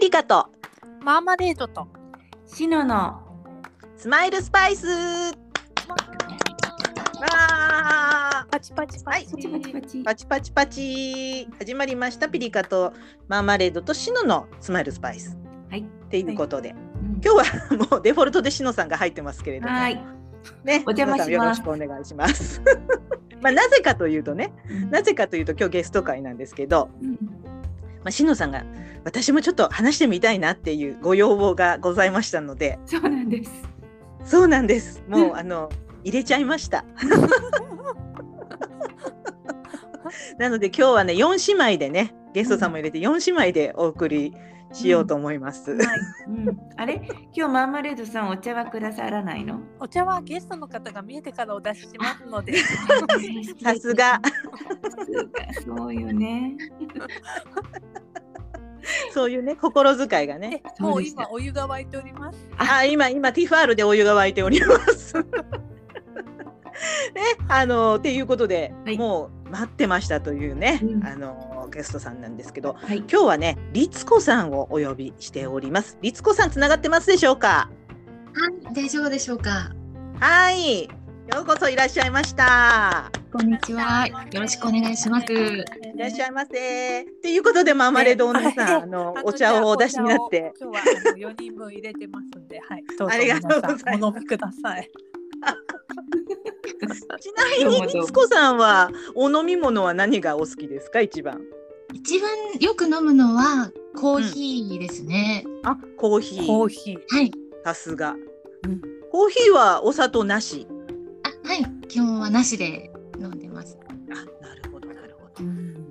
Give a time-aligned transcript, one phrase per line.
[0.00, 0.46] ピリカと
[1.04, 1.86] マーマレードと
[2.46, 3.20] シノの
[3.98, 4.86] スマイルスパイス。
[4.86, 4.94] わ
[7.20, 10.02] あパチパチパチ、パチパチパチ。
[10.02, 11.48] パチパチパチ。
[11.58, 12.94] 始まりましたピリカと
[13.28, 15.36] マーマレードとシノのスマイルスパイス。
[15.68, 15.80] はい。
[15.80, 17.20] っていうことで、うん。
[17.22, 19.96] 今日はもうデフォルトでシノさんが入ってますけれども、はい。
[20.64, 21.26] ね、お邪魔します。
[21.26, 22.62] 皆さんよろしくお願いします。
[23.42, 24.54] まあなぜかというとね、
[24.90, 27.19] なぜかというと今日ゲスト会なんですけど、うん
[28.02, 28.64] まあシノさんが
[29.04, 33.50] 私もちょっと話してみたいなっていうご要望がございましたので、そうなんです
[34.24, 35.02] そうなんです。
[35.08, 35.70] もううんあの
[36.04, 36.84] 入れちゃいました。
[40.38, 44.34] なので今日はね4姉妹でねゲストさんも入れて4姉妹でお送り
[44.72, 45.72] しようと思います。
[45.72, 45.86] はい、
[46.28, 47.02] うん、あれ？
[47.34, 49.60] 今日マーマレードさんお茶はくださらないの？
[49.80, 52.54] お茶はゲストの方が見えてからお出ししますので。
[53.62, 54.20] さすが。
[55.64, 56.56] そうよね。
[59.12, 60.62] そういうね心遣いがね。
[60.78, 62.48] えもう今お湯が沸いております。
[62.56, 65.14] あ今今ティファールでお湯が沸いております。
[67.14, 75.98] ねあのっていうことで、はいもう待ってましたというね、うんあのゲストさんなんですけどはい今日はね律子さんをお呼びしております。
[76.02, 77.68] 律子さんつながってますでしょうか？
[78.32, 79.72] はい、大丈夫でしょうか？
[80.20, 80.90] はい、よ
[81.42, 83.10] うこそいらっしゃいました。
[83.32, 84.06] こんにちは。
[84.06, 85.32] よろしくお願いします。
[85.32, 85.64] い
[85.96, 87.04] らっしゃいませ。
[87.22, 90.52] ということでマーマレードオーさん、はいあのお茶をお出しになって。
[90.60, 94.90] 今日はあの四人分入れてますんではいどうぞありがとうございますください
[97.20, 101.40] ちなみにどうもどうも律子さんはお飲み物は何がお好きですか一番？
[101.92, 105.44] 一番よく飲むのはコーヒーですね。
[105.64, 106.46] あ、コーヒー。
[106.46, 107.32] コーヒーはい。
[107.64, 108.14] さすが。
[108.64, 108.80] うん
[109.10, 110.68] コーヒーはお砂糖なし？
[111.24, 111.64] あ、はい。
[111.88, 113.76] 基本はなしで飲んでます。
[113.88, 113.92] あ、
[114.44, 115.42] なるほどなるほど。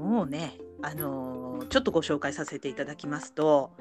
[0.01, 3.71] もうね、あのーちょっとご紹介させていただきますと、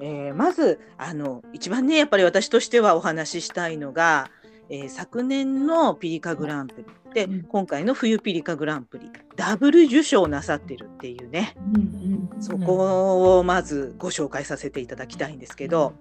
[0.00, 4.30] えーまずあの一番ねやっぱり私としてはお話ししたいのが、
[4.68, 7.42] えー昨年のピリカグランプリで、うん。
[7.44, 15.94] 今回の冬ピリカグランプリダブル受賞なさってるっていうね、うんそこをまずご紹介させていただきたいんですけど、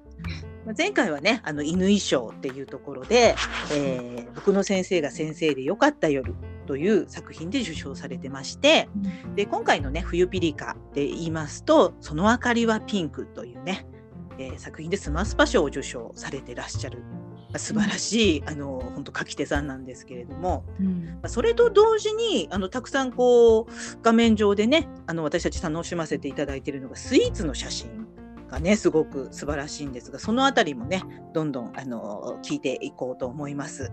[0.65, 3.35] まあ前回はねあの犬衣装っていうところで、
[3.71, 6.35] えー僕の先生が先生でよかった夜
[6.67, 8.89] という作品で受賞されてまして、
[9.35, 13.87] で今回のね「冬ピリカ」で言いますと「その明かりはピンク」というね、
[14.37, 17.24] えー作品でスマスパ賞を受賞されてらっしゃる、ま
[17.55, 23.65] あ素晴らしい、あの本当書き手さんなんですけれども、うんまあそれと同時にあのたくさんこう
[24.01, 28.07] 画面上でねあの私たち楽しませていただいているのがスイーツの写真
[28.49, 31.01] がねすごく素晴らしいんですがそのあたりもね
[31.33, 33.91] どんどんあの聞いていこうと思います。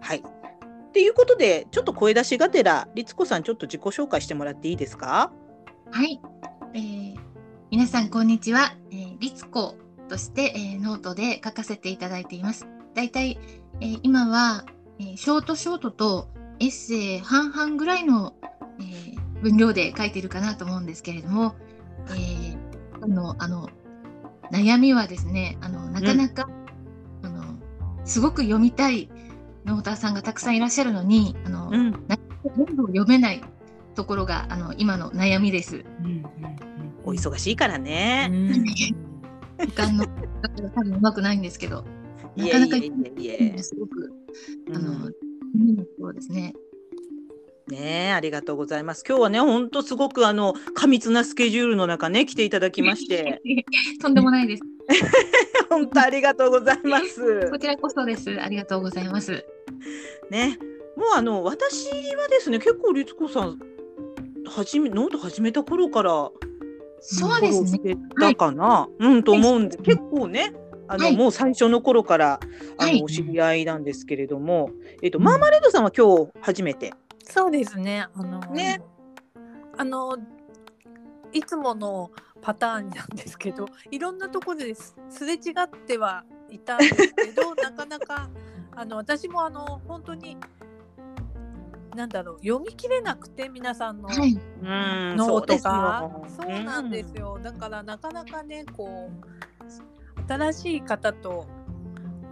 [0.00, 5.32] はいっていうことでちょっと声出しがてら律子さんちょっと自己紹介してもらっていいですか？
[5.90, 6.20] はい。
[6.74, 7.18] えー
[7.70, 8.74] 皆さんこんにちは。
[8.90, 9.74] えー、リツコ
[10.08, 12.66] として、えーノートで書かせていただいています。
[12.94, 13.38] だいたい、
[13.80, 14.64] えー今は、
[14.98, 16.28] えーショートショートと
[16.60, 18.34] エッセイ半々ぐらいの、
[18.80, 21.54] えー分量で書いてるかなと思うんですけれども、
[22.08, 22.56] えー
[23.00, 23.68] あのあの
[24.50, 26.48] 悩みはですねあのなかなか、
[27.22, 27.54] あの
[28.04, 29.08] すごく読みたい
[29.64, 31.92] ノーターさんがたくさんいらっしゃるのにあの、うん
[32.56, 33.42] 全部読めない
[33.94, 35.84] ところがあの今の悩みです。
[36.02, 36.24] うん
[37.04, 38.28] お忙しいからね。
[39.58, 40.06] 時間の
[40.72, 41.84] 多分うまくないんですけど、
[42.36, 43.62] いなかなかえいえい。
[43.62, 44.12] すごく
[44.68, 46.54] うんあの、うん、そうですね。
[47.68, 49.04] ねえありがとうございます。
[49.06, 53.42] 今日はね本当すごくあの過密なスケジュールの中ね来ていただきまして
[54.00, 54.62] とんでもないです。
[55.68, 57.58] 本当ありがとうございますこ。
[57.58, 58.40] ちらこそです。
[58.40, 59.44] ありがとうございます。
[60.30, 60.58] ね
[60.96, 63.58] もうあの私はですね結構律子さん
[64.46, 66.30] はじめノート始めた頃から
[67.00, 67.70] そうですね。
[67.70, 69.86] フォローしてたかな、うんと思うんで、はい。
[69.86, 70.52] 結構ね
[70.88, 71.16] あの、はい。
[71.16, 72.40] もう最初の頃から
[72.78, 73.02] あの、はい。
[73.02, 74.70] お知り合いなんですけれども、
[75.02, 76.92] えっとマーマレードさんは今日初めて。
[77.24, 78.06] そうですね。
[78.14, 78.80] あのね。
[79.76, 80.18] あの
[81.32, 82.10] いつもの
[82.42, 88.28] パターンなんですけどいろんなところですすれ違ってはいたんですけど なかなか
[88.74, 90.36] あの私もあの本当に
[91.98, 94.30] なんだろう読み切れなくて皆さんのはい。
[94.30, 101.46] うんノートですがよそうなんですよ、だからなかなかねこう新しい方と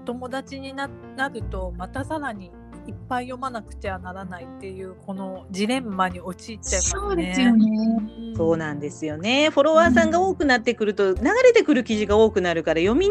[0.03, 2.53] お友達にななるとまたさらに
[2.87, 7.01] いっぱい読まなくちゃならないっていうこのジレンマに陥っちゃいますね。
[7.01, 7.71] そうですよね。
[8.19, 9.51] うんそうなんですよね。
[9.51, 13.09] フォロワーさんが多くなってくると、流れてくる記事が多くなるから読み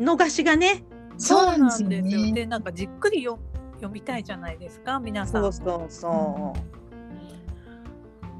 [0.00, 0.84] 逃しがね。
[1.16, 2.32] そうなんですよね。
[2.32, 3.40] でなんかじっくり読
[3.84, 5.42] 読みたいじゃないですか皆さん。
[5.42, 6.60] そうそうそう。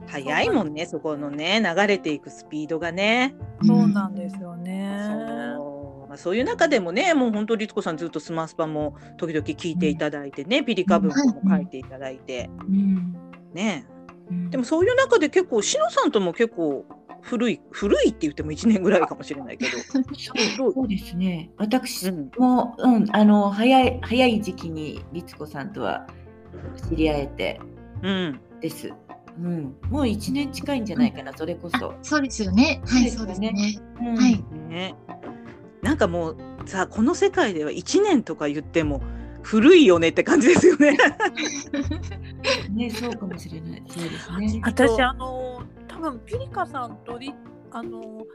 [0.07, 3.35] 早いもんねそこのね流れていくスピードがね。
[3.65, 4.89] そうなんですよね。
[6.09, 13.17] まあ、そういう中でもねもう本当律子さんずっとスマスパも時々聞いていただいてね、ピリカ文庫も書いていただいて、うん
[13.53, 13.87] ね
[14.31, 16.87] うんでもそういう中で結構しのさんとも結構
[17.25, 19.79] 古い古いって言っても1年ぐらいかもしれないけど。
[20.57, 21.51] そうですね。
[21.57, 26.07] 私うんも、うん、あの早い早い時期に律子さんとは
[26.91, 27.61] 知り合えて
[28.03, 28.93] うんです。
[29.39, 31.95] うん、もう1年近いんじゃないかな、それこそ。
[32.03, 32.81] そうですよね。
[32.87, 33.79] はい、そううですすねね。
[34.01, 34.45] うんはい。
[34.69, 34.95] ね、
[35.83, 36.37] なんかもう
[36.67, 39.03] さこの世界では1年とか言っても
[39.45, 40.97] 古いよねって感じですよね。
[42.73, 43.83] ね、そうかもしれない。
[43.87, 44.61] そうですね。
[44.65, 47.33] 私あの多分ピリカさんとリ
[47.71, 48.27] あの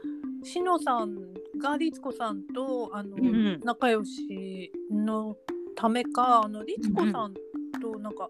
[0.42, 1.16] しのさん
[1.58, 5.36] が律子さんとあの、ん仲良しの
[5.74, 7.34] ためかあの律子さん
[7.82, 8.28] となんか、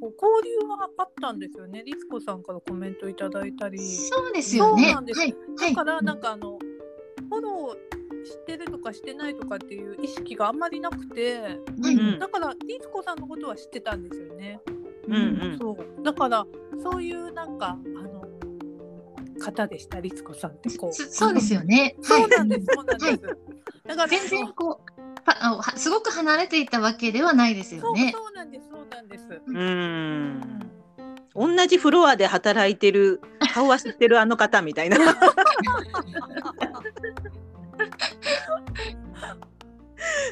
[0.00, 4.84] こう交流はあったんですよね律子さんからコメントいただいたりそうですよね。
[4.84, 5.34] そうなんですはい。
[5.56, 5.74] はい。
[5.74, 6.58] だからなんかあの
[7.30, 7.97] フォロー
[8.28, 11.48] してるとかしてないとかっていう意識があんまりなくては
[11.90, 14.60] いうんだから律子さんのことは知ってたんですよね。
[15.08, 15.18] うんう
[15.54, 16.46] んそうだから
[16.82, 18.24] そういうなんかあの
[19.40, 20.92] 方でした律子さんってこう。
[20.92, 21.96] そそうですよね。
[22.02, 23.22] そうなんですはいそうなんです。
[23.86, 24.90] だから全然こう
[25.24, 28.12] パあはすごく離れていたわけではないですそうよね。
[28.14, 29.24] そうなんですそうなんです。
[29.46, 30.70] うん
[31.34, 33.20] 同じフロアで働いてる
[33.54, 34.98] 顔は知ってるあの方みたいな。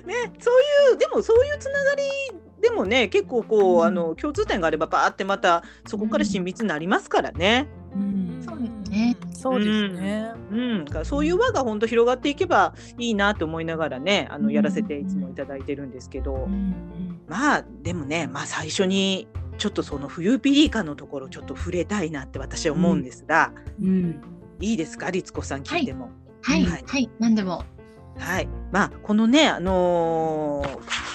[0.07, 2.03] ねそういうでもそういうつながり
[2.61, 3.85] でもね結構こう、うん。
[3.85, 7.69] あの共通点があればバーってまたそこから親密になりますからね。
[7.95, 8.43] うん。
[8.45, 9.17] そうですね。
[9.21, 10.33] うんそうですね。
[10.51, 14.53] うん、だからそういう輪が本当広がっていけばいいなと思いながらねあのうん。
[14.53, 17.21] やらせていつもいただいてるんですけど、うん。
[17.29, 19.29] まあでもね、まあ、最初に
[19.59, 24.21] ちょっとその冬ピリカのところちょっと触れたいなって私は思うんですが、うん。
[24.61, 25.11] いいですか？
[25.11, 26.05] 律子さん聞いても。
[26.07, 27.65] はいはいはい何でも。
[28.19, 31.07] はい、まあこのねあのー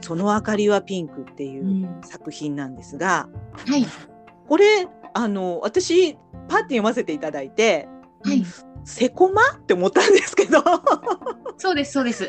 [0.00, 3.28] その明かりはピンク」っていううん作品なんですが
[3.66, 3.86] はい
[4.48, 7.88] これあの私パッて読ませていただいて
[8.24, 8.42] はい。
[8.84, 10.62] 「セコマ?」って思ったんですけど
[11.58, 12.26] そうですそうです。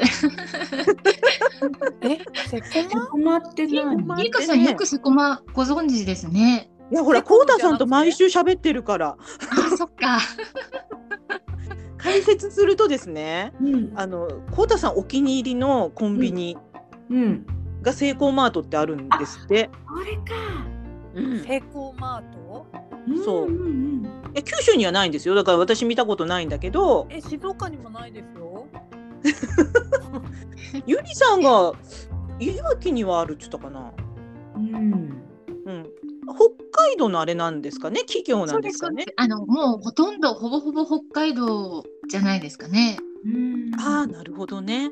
[2.02, 2.20] え
[2.62, 3.40] セコマ？
[3.40, 3.98] 困ってない。
[4.18, 6.70] ゆりかさんよくセコマご存知ですね。
[6.92, 10.20] いやほらセコムコウタさんと毎週喋ってるからあそっか。
[12.00, 16.58] 解説するとですねうんあのコウタさんお気に入りのコンビニ
[17.10, 17.46] うん。
[17.82, 19.70] がセイコーマートってあるんですって。
[19.88, 20.36] これか。
[21.16, 22.68] うんセコマート？
[23.24, 28.68] そうんんえ九州にはないんですよだから私見たことないんだけどえ静岡にもないですよ。
[30.86, 31.74] ゆりさんが
[32.40, 33.92] いわきにはあるって言ったかな。
[34.56, 35.24] うん。
[35.66, 35.86] うん、
[36.34, 38.02] 北海道のあれなんですかね？
[38.02, 39.06] 企業なんですかね？
[39.16, 42.98] あのもうほとんどほぼほぼ北海道じゃないですかね。
[43.26, 43.72] うん。
[43.80, 44.92] ああなるほどね。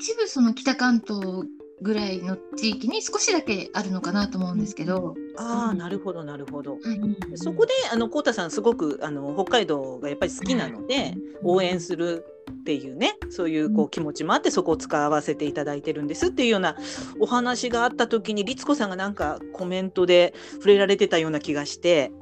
[0.00, 1.44] 一部その北関東
[1.80, 5.14] ぐらいの地域に少しだけあるのかなと思うんですけど。
[5.36, 6.72] ああうんなるほどなるほど。
[6.72, 7.00] はい。
[7.36, 16.76] そこであのコウタさんすごくあの北海道がやっぱり好きなので応援するっていうねそういうこう気持ちもあってそこを使わせていただいてるんですっていうような
[17.20, 22.12] お話があった時に律子さんがなんかコメントで触れられてたような気がして。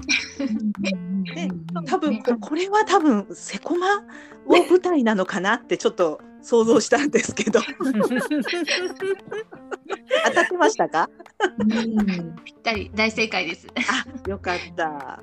[1.35, 1.49] で
[1.87, 3.87] 多分ここれは多分セコマ
[4.47, 7.59] を舞台なのかなってちょっと想像したんですけど
[10.25, 11.09] 当たってましたか？
[11.59, 13.67] うんぴったり大正解です。
[13.77, 15.23] あよかった。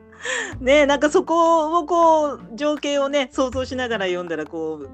[0.60, 4.90] ねえなんかそこをこう情景をね想像しながら読んだらこう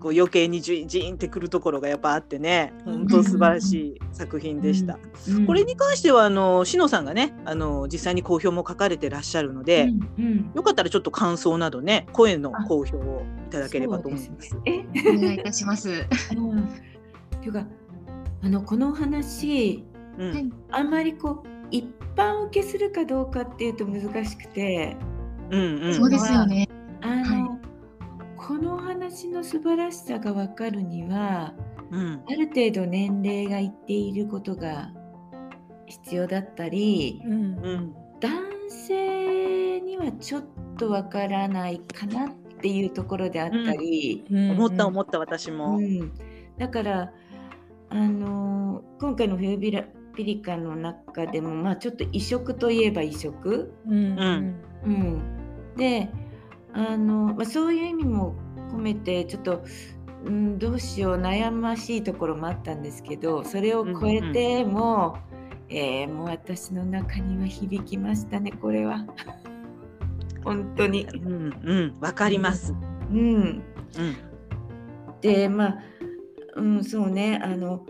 [0.00, 4.98] こう余計にジジーンってくるところがやっぱあってね本当素晴らしい作品でした。
[5.28, 14.48] うんこれに関してはあのしのさんがねあの実際に好評も書かれてらっしゃるので、うんうんよかったらちょっと感想などね声の好評をいただければと思います。
[14.48, 15.90] すねお願いいたします。
[15.90, 16.68] え、うん。
[17.40, 17.66] ていうか
[18.42, 19.84] あのこのお話
[20.18, 20.32] うん。
[20.32, 24.96] はいあんまりこう一般受けするかどうかっていうと難しくて、
[25.50, 25.94] うんうん。
[25.94, 26.68] そうですよね。
[27.00, 27.58] あの、
[28.36, 31.54] このお話の素晴らしさが分かるには
[31.90, 32.22] うん。
[32.28, 34.92] ある程度年齢がいっていることが
[35.86, 37.58] 必要だったりうん。
[37.64, 40.44] うん男性にはちょっ
[40.78, 42.30] とわからないかなっ
[42.60, 45.78] ていうところであったり、思った思った私も。
[45.78, 46.12] うん。
[46.56, 47.12] だから
[47.92, 49.84] あの今回のフェビラ
[50.14, 55.22] ピリカの中でも、まあ、ちょっと異色といえば異色、うんうんうん、
[55.76, 56.08] で
[56.72, 58.34] あの、まあ、そういう意味も
[58.70, 59.62] 込めてちょっと、
[60.24, 65.18] うん、どうしよう悩ましいところもあったんですけどそれを超えても、
[65.68, 69.06] えーもう私の中には響きましたねこれは。
[70.44, 71.04] 本当に。
[71.04, 72.74] うんうんわかります。
[73.10, 73.18] うん。
[73.18, 73.62] うん
[75.22, 75.78] でまあ、
[76.56, 77.40] うん、そうね。
[77.42, 77.86] あの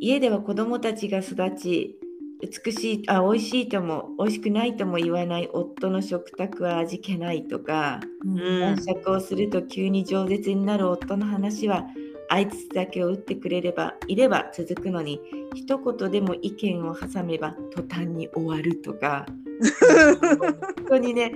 [0.00, 1.98] 家では子供たちが育ち
[2.40, 8.60] 美しいあ美味しいとも美味しくないとも言わない夫の食卓は味気ないとかうん。
[8.60, 11.86] 晩酌をすると急に饒舌になる夫の話は
[12.30, 15.20] あいつだけを打ってくれればいれば続くのに
[15.54, 19.26] 一言でも意見を挟めば途端に終わるとか。
[20.38, 21.32] 本当にね。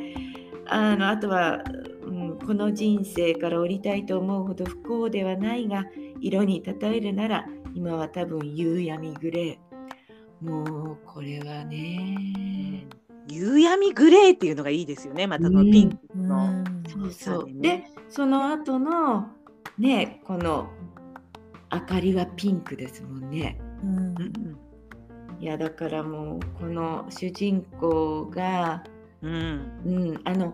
[0.66, 1.91] あのあとは、うん、
[2.46, 5.84] この人生から降りたいと思うほど不幸ではないが
[6.20, 10.50] 色に例えるなら今は多分夕闇グレー。
[10.50, 12.86] もうこれはね。
[13.28, 16.46] 夕闇グレーっていうのがいいですよねまたそのピンクうの。
[16.46, 16.64] ん。
[16.88, 17.46] そうそう。
[17.46, 17.60] ね。
[17.60, 19.28] でその後の
[19.78, 20.68] ねこの
[21.72, 23.58] 明かりはピンクですもんね。
[23.82, 23.96] うん。
[23.96, 24.58] うん。
[25.40, 28.82] いやだからもうこの主人公が
[29.22, 29.80] うん。
[29.86, 30.52] うん、あの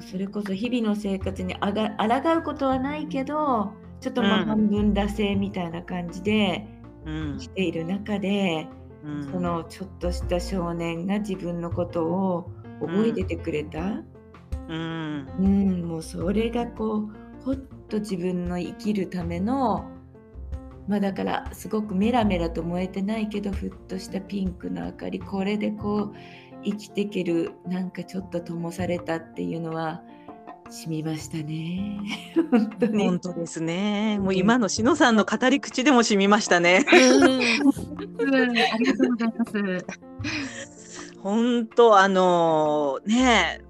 [0.00, 6.66] それこそ日々の生活にあが抗うことはないけどちょっとまあうん半分惰性みたいな感じで
[7.06, 7.38] うん。
[7.38, 8.68] 生きている中で、
[9.04, 9.24] うん。
[9.24, 14.02] そのちょっとした少年が自分のことを覚えててくれた、
[14.68, 15.28] うん。
[15.38, 17.08] うんもうそれがこ
[17.40, 17.56] うほっ
[17.88, 19.88] と自分の生きるための
[20.88, 26.14] まあだからすごくメラメラと燃えてないけどふっとしたピンクの明かりこれでこう
[26.64, 30.02] 生きていけるなんかちょっと灯されたっていうのは
[30.70, 32.00] 染みましたね。
[32.50, 33.04] 本当に。
[33.04, 34.18] 本当ですね。
[34.18, 36.86] もう今のしのさんの語り口でも染みましたね。
[36.90, 37.40] うん。
[37.40, 41.14] ありがとうございます。
[41.20, 43.60] 本当あのね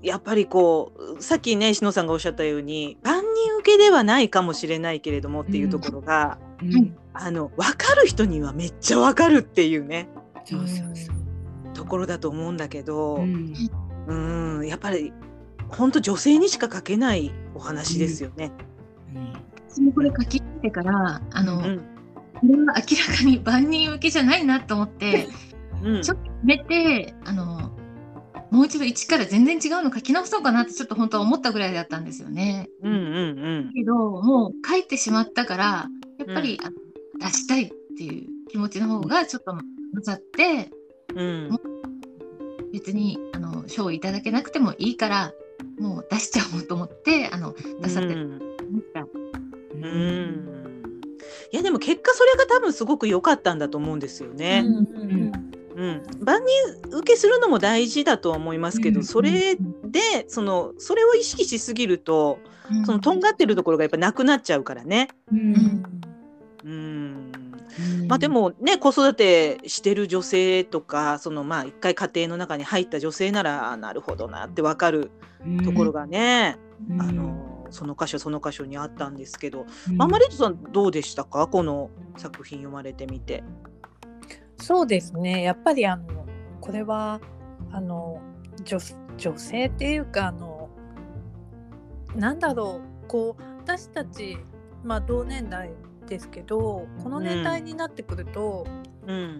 [0.00, 6.96] やっぱりこうさっきねしのさんがおっしゃったように万人受けではないかもしれないけれどもっていうところが、うん。
[7.12, 10.08] あの分かる人にはめっちゃ分かるっていうね。
[10.44, 11.16] そうそうそう、
[11.74, 13.54] ところだと思うんだけど、うん。
[14.06, 15.12] うんやっぱり
[15.68, 18.52] 本当女性にしか書けないお話ですよね。
[19.68, 21.78] 私もこれ書き入れてから、あの、うん。
[22.40, 25.28] これは明らかに万人受けじゃないなと思って、
[25.82, 26.02] うん。
[26.02, 27.70] ちょっとやめて、あの、
[28.50, 32.68] もう一度一から全然違うの書き直そうかなってちょっと本当は思ったぐらいだったんですよね。
[32.82, 32.96] うんう
[33.68, 36.76] んけど、もう書いてしまったから、やっぱり、あの
[37.20, 39.54] 出したいっていう気持ちの方がちょっと
[39.94, 40.70] 勝って、
[41.14, 41.48] うん。
[41.48, 41.80] うん
[42.72, 45.32] 別にあの賞をいただけなくてもいいから、
[45.78, 48.14] もう出しちゃおうと思って、あの出させて。
[48.14, 48.40] うん。
[49.74, 50.82] うん。
[51.52, 54.62] いやでも結果それが多分すごく良かったんだと思うんですよね。
[54.64, 55.32] うん
[55.76, 59.04] うん、万人受けするのも大事だとは思いますけど、うん。
[59.04, 62.38] それでそのそれを意識しすぎると
[62.70, 62.86] うん。
[62.86, 65.08] そのとんがってるところがやっぱなくなっちゃうからね。
[65.32, 65.82] うん。
[66.64, 67.29] うん
[67.78, 68.08] うん。
[68.08, 75.10] まあ、でもね子育てしてる女性とかそのまあ一回家庭の中に入った女性ならあなるほどなって分かる
[75.64, 76.58] ところがね、
[76.88, 77.02] うん。
[77.02, 79.96] あのその箇所その箇所にあったんですけど、うん。
[79.96, 81.46] ママレットさんどうでしたか？
[81.46, 83.44] この作品読まれてみて。
[84.56, 85.42] そうですね。
[85.42, 86.26] やっぱりあの
[86.60, 87.20] これは
[87.72, 88.20] あの
[88.64, 88.78] 女
[89.16, 90.68] 女性っていうかあの
[92.14, 92.90] なんだろう。
[93.10, 94.38] こう私たち
[94.84, 95.70] まあ同年代
[96.10, 98.66] ですけどこの年代になってくると、
[99.06, 99.38] うん。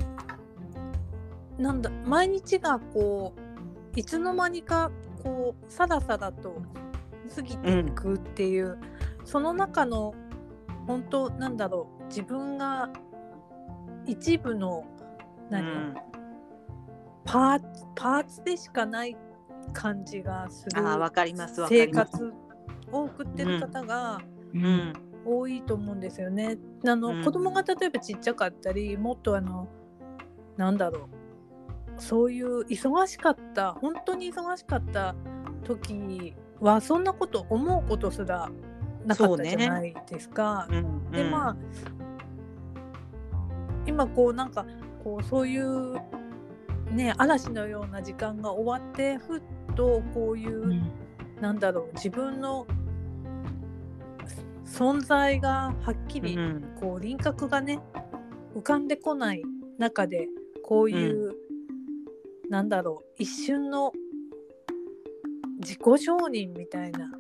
[1.59, 4.91] なんだ毎日がこういつの間にか
[5.23, 6.63] こうさらさらと
[7.35, 8.79] 過ぎていくっていう、
[9.25, 10.15] その中の
[10.87, 12.89] 本当なんだろう自分が
[14.07, 14.85] 一部の
[15.51, 15.95] 何、うん。
[17.25, 19.17] パーツパーツでしかない
[19.73, 21.67] 感じがするあーわかります。
[21.69, 21.89] 生。
[21.89, 22.33] 活
[22.93, 24.21] を送ってる方が
[24.55, 24.93] うん
[25.25, 26.59] 多いと思うんですよね。
[26.87, 27.25] あの、うん。
[27.25, 29.69] 子供が例えばちっちゃかったりもっとあの
[30.57, 31.21] なんだろう。
[32.01, 35.15] そういう忙しかった本当に忙しかった
[35.65, 38.51] 時はそんなこと思うことすら
[39.05, 40.67] なかったじゃないですか。
[40.71, 41.57] うんでまあ
[43.87, 44.65] 今こうなんか
[45.03, 46.01] こうそういう
[46.91, 49.43] ね嵐のような時間が終わってふっ
[49.75, 50.83] とこういう、
[51.41, 52.67] なんだろう自分の
[54.71, 56.77] 存在がはっきり、うん。
[56.81, 57.81] こう輪郭がね
[58.55, 59.43] 浮かんでこない
[59.79, 60.29] 中で
[60.63, 61.35] こういう、
[62.49, 63.93] なんだろう一瞬の
[65.59, 67.11] 自己承認みたいな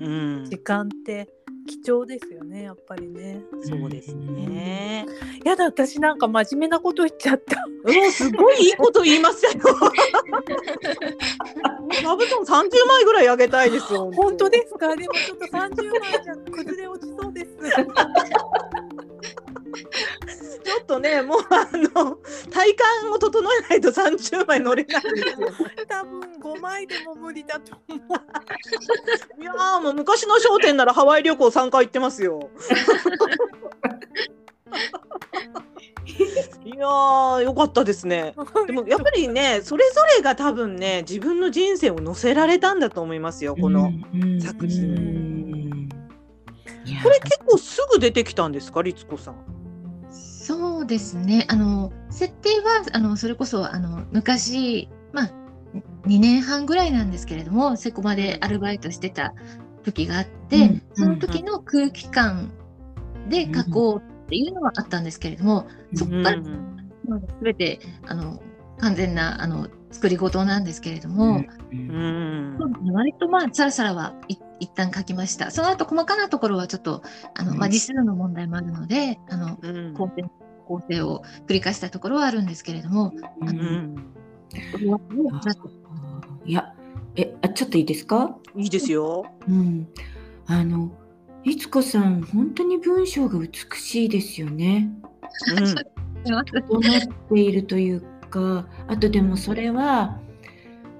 [0.00, 0.08] う
[0.42, 0.44] ん。
[0.44, 1.28] 時間って
[1.68, 3.42] 貴重ですよねやっぱりね。
[3.62, 5.06] そうですね。
[5.44, 7.64] やだ私なんか真面目なこと言っちゃった。
[7.84, 9.64] うん、すごいいいこと言いましたよ。
[12.02, 14.10] 座布団三十枚ぐらいあげたいですよ。
[14.14, 14.96] 本当ですか？
[14.96, 17.50] でもちょっと30枚じゃ崩れ落ちそうです。
[20.68, 22.18] ちょっとねもうあの
[22.52, 25.48] 体幹を整えないと30枚乗れないんですよ。
[25.88, 28.00] 多分5枚でも無理だと思う。
[29.40, 32.50] いやーもう昔の商店ならハワイ旅行3回行ってますよ。
[36.66, 38.34] いやーよかったですね。
[38.66, 43.90] でもやっぱりねそれぞれが多分ね自分の人生を乗せられたんだと思いますよこの。
[44.38, 45.88] 作品
[47.02, 49.57] これ結構すぐ出てきたんですか律子さん？
[50.48, 51.44] そうですね。
[51.50, 55.30] あの設定はあのそれこそあの昔まあ
[56.06, 59.34] 2年半ぐらいなんですけれどもセコマでアルバイトしてた
[59.84, 62.50] 時があって、うんその時の空気感
[63.28, 66.38] で書こうっていうのはあったんですけれども、そこから
[67.42, 68.40] 全てあの
[68.78, 72.58] 完全なあの作り事なんですけれども、うん
[72.90, 75.50] 割とまあさらさらはい一旦書きました。
[75.50, 77.02] その後細かなところはちょっと
[77.34, 79.94] あの、まあ、うん字数の問題もあるのであのうん。
[79.94, 80.24] 構成
[80.66, 83.48] 構成を繰り返したところはあるんですけれども、うん。
[83.48, 83.96] うん
[86.44, 86.74] いや
[87.16, 88.36] えあちょっといいですか？
[88.56, 89.26] いいですよ。
[89.46, 89.88] うん。
[90.46, 90.90] あの
[91.44, 94.90] 律子さん本当に文章が美しいですよね。
[95.56, 95.74] うん。
[96.24, 96.44] 整っ
[97.30, 98.00] ているという
[98.30, 100.18] かあとでもそれは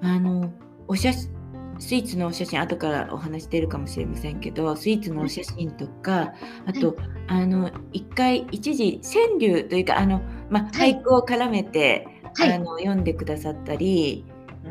[0.01, 0.51] あの
[0.87, 1.29] お写真
[1.79, 6.33] スイーツのお写真後からお話出るかもしれませんけどスイーツのお写真とか
[6.65, 6.95] あと、
[7.27, 10.95] あの一回一時川柳というかあの、まあ、はい。
[10.95, 12.53] 俳句を絡めて、はい。
[12.53, 14.25] あの読んでくださったり、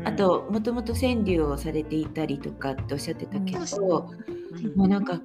[0.05, 4.09] あともともと川柳をされていたりとかっておっしゃってたけど、
[4.51, 4.75] うん。
[4.75, 5.19] もうなんか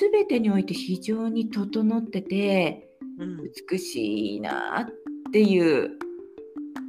[0.00, 2.88] 全てにおいて非常に整ってて。
[3.18, 3.38] うん。
[3.70, 5.98] 美しいなっていう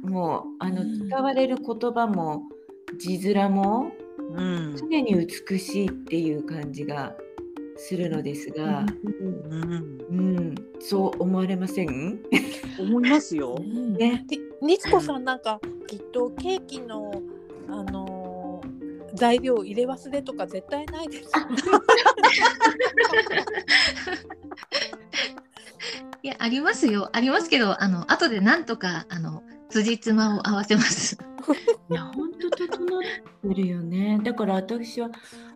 [0.02, 1.08] もうあのうん。
[1.08, 2.42] 使われる言葉も
[2.98, 3.92] 字面も
[4.32, 4.76] うん。
[4.76, 7.14] 常に美しいっていう感じが
[7.76, 8.86] するのですが、
[9.20, 9.98] うん。
[10.10, 12.20] うん、そう思われません？
[12.78, 13.58] 思いますよ。
[13.98, 14.24] ね。
[14.28, 17.22] でニツコさんなんかきっとケーキの
[17.68, 18.14] あのー
[19.16, 21.46] 材料入れ忘れとか絶対ないですよ。
[21.46, 21.56] ね。
[26.22, 27.10] いやありますよ。
[27.12, 29.42] ありますけどあの後でなんとかあの
[29.74, 31.18] 辻褄を合わせます。
[31.90, 33.00] いや本当整っ
[33.42, 34.20] てるよね。
[34.22, 35.10] だから私は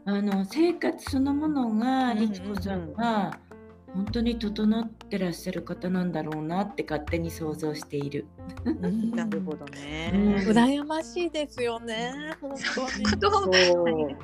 [0.04, 3.38] あの生活そのものがうん律子さんが
[3.94, 8.26] 本当に整ってらっしゃる方なんだろうなって勝手に想像している。
[9.14, 10.10] なるほどね。
[10.12, 12.34] うん羨ましいですよね。
[12.40, 14.16] 本当に。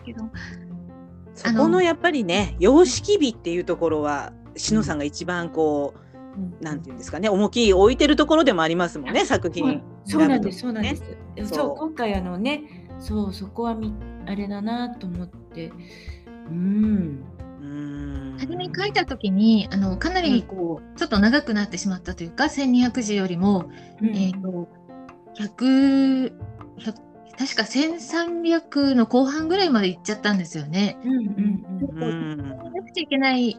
[1.36, 6.03] そそこのやっぱりね様式美っていうところは篠さんが一番こう
[6.60, 7.28] なんていうんですかね。
[7.28, 9.82] 重きい置いてるところでもありますもんね作品。
[10.04, 10.28] そう。
[10.28, 10.96] なんです、そうなんでね。
[10.96, 11.04] す。
[11.36, 11.46] そう。
[11.46, 13.94] そう、今回あのね、そう、そこはみ、
[14.26, 15.72] あれだなと思って。
[16.50, 17.24] うん。
[17.60, 18.36] うん。
[18.38, 23.70] 初めに書いた時にあのかなりこう、ちょっと長くなってしまったというか1200字よりも、
[24.00, 24.16] うん。
[24.16, 24.68] えっ、と
[25.38, 26.32] 100
[26.78, 27.04] 100
[27.36, 30.96] 確か1300の後半ぐらいまで行っちゃったんですよね。
[31.04, 32.48] うん、うん、うん。
[32.48, 33.56] なくちゃいけない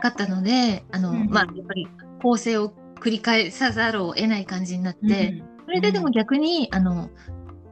[0.00, 1.28] かったのであの、うん。
[1.28, 1.86] まあやっぱり
[2.22, 5.64] 構成を繰り返さざるを得ない感じになって、うん。
[5.66, 7.10] それででも逆に、あの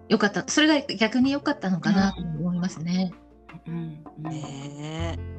[0.08, 0.44] 良かった。
[0.48, 3.12] それが逆に良かったのかなと思いますね。
[3.66, 4.30] うん、うん。
[4.30, 5.30] ねえ。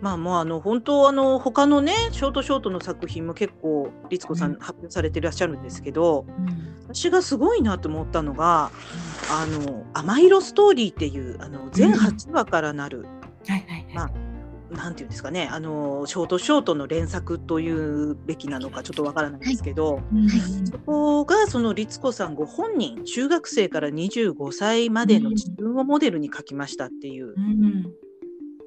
[0.00, 4.58] まあもうあの本当あの他のねショートショートの作品も結構律子さんうん。
[4.60, 6.78] 発表されていらっしゃるんですけど、うん。
[6.94, 8.70] 私がすごいなと思ったのが
[9.30, 13.04] 「あの甘色ストーリー」っていうあの全8話からなる、
[13.46, 14.27] はい、はい、まはあ
[14.70, 20.66] なんていうんですかねあのショートショートの連作というべきなのかちょっとわからないんですけど、い。
[20.66, 27.92] そこがその律子さんご本人中学生から25歳までの自分をモデルに書きましたっていう、うん。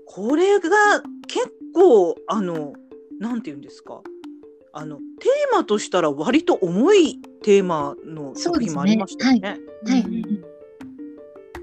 [0.07, 0.69] これが
[1.27, 2.73] 結構あの
[3.19, 4.01] なんていうんですか
[4.73, 9.59] あのテーマとしたら割と重いテーマの作品もありましたよね。
[9.85, 10.05] はい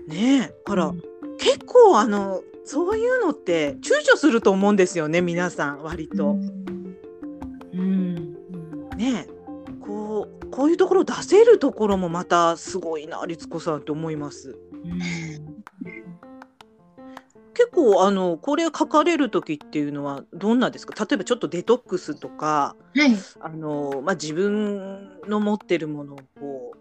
[0.09, 1.03] ねえだから、うん
[1.39, 6.37] 結構あのそういうのって躊躇すると思うんですよね皆さん割と。
[7.73, 8.35] うん。
[8.95, 9.29] ねえ
[9.81, 14.55] こうこういうところ出せるところもまたすごいな律子さんって思います。
[17.55, 20.93] 結構あのこれ書かれる時っていうのはどんなですか？
[21.07, 26.73] 例えばちょっとデトックスとかはいあの、まあ、自分の持ってるものをこ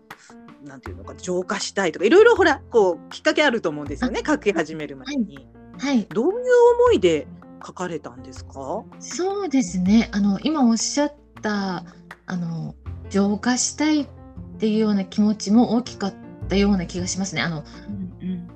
[0.65, 5.35] うなんていうのか浄化したいとかいろいろほらこうきっかけあると思うんですよね書き始める前に。
[5.37, 5.47] はい
[6.09, 6.35] どういう
[6.89, 7.27] 思いで
[7.65, 8.83] 書かれたんですか？
[8.99, 10.09] そうですね。
[10.11, 11.83] あの今おっしゃった
[12.25, 12.75] あの
[13.09, 14.07] 浄化したいっ
[14.59, 16.13] ていうような気持ちも大きかっ
[16.49, 17.41] たような気がしますね。
[17.41, 17.63] あの
[18.21, 18.47] うん。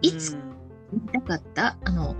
[0.00, 0.36] いつ
[0.92, 1.76] 言いたかった？
[1.84, 2.16] あの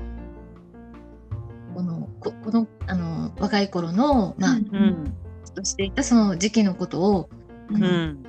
[1.74, 5.14] このここのあの若い頃のまあ、うん
[5.54, 7.28] としていたその時期のことを、
[7.70, 8.24] あうのん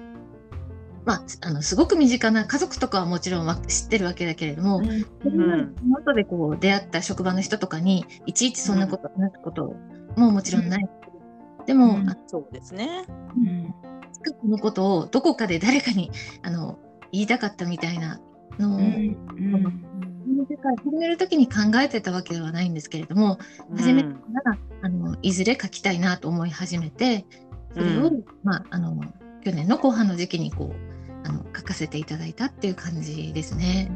[1.05, 4.83] まあ、あのすごく身近な家族とかはもちろんわ知ってるわけだけれども、ん。
[5.21, 9.75] その後でこう出会った職場の人とかにいちいちそんなこと話すこと
[10.15, 10.89] ももちろんない。
[11.65, 12.09] でも、うん。
[12.09, 13.05] あそうですね。
[13.35, 13.73] うん。
[14.41, 16.11] このことをどこかで誰かに
[16.41, 16.79] あの
[17.11, 18.21] 言いたかったみたいな
[18.57, 18.85] のを、うん。
[18.85, 19.15] うん。
[19.15, 23.39] この世界を始める時に考えてたわけではないんですけれども、
[23.75, 27.25] 初めてからあのいずれ書きたいなと思い始めて
[27.73, 28.23] それを、うん。
[28.43, 29.01] まあ、あの
[29.43, 30.92] 去年の後半の時期にこう
[31.25, 33.91] あの書かせていただいたっていう感じですね。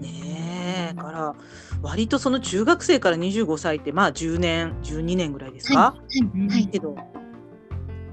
[0.00, 0.94] ねえ。
[0.94, 1.34] から
[1.82, 6.48] 割とその中学生から25歳ってまあ10年12年ぐらいですか、はい。
[6.48, 6.66] はい。
[6.68, 6.96] けど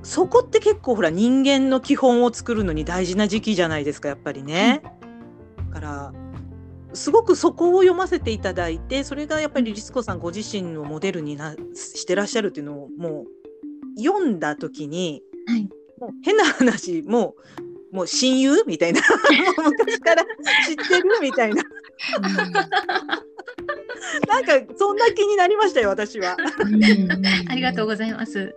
[0.01, 4.81] そこって結構ほら人間の基本を作るのに大事な時期じゃないですかやっぱりね。
[5.71, 6.13] だから
[6.93, 13.25] すごくそこを読ませていただいてそれがやっぱりリスコさんご自身のモデルになしてらっしゃるっていうのをも
[13.97, 15.69] う読んだ時にはい。
[15.99, 17.58] もう変な話もう
[17.91, 19.01] もう親友みたいな。
[19.57, 20.23] 昔から
[20.67, 21.63] 知ってるみたいな。
[24.27, 26.37] なんかそんな気になりましたよ私は。
[27.49, 28.55] ありがとうございます。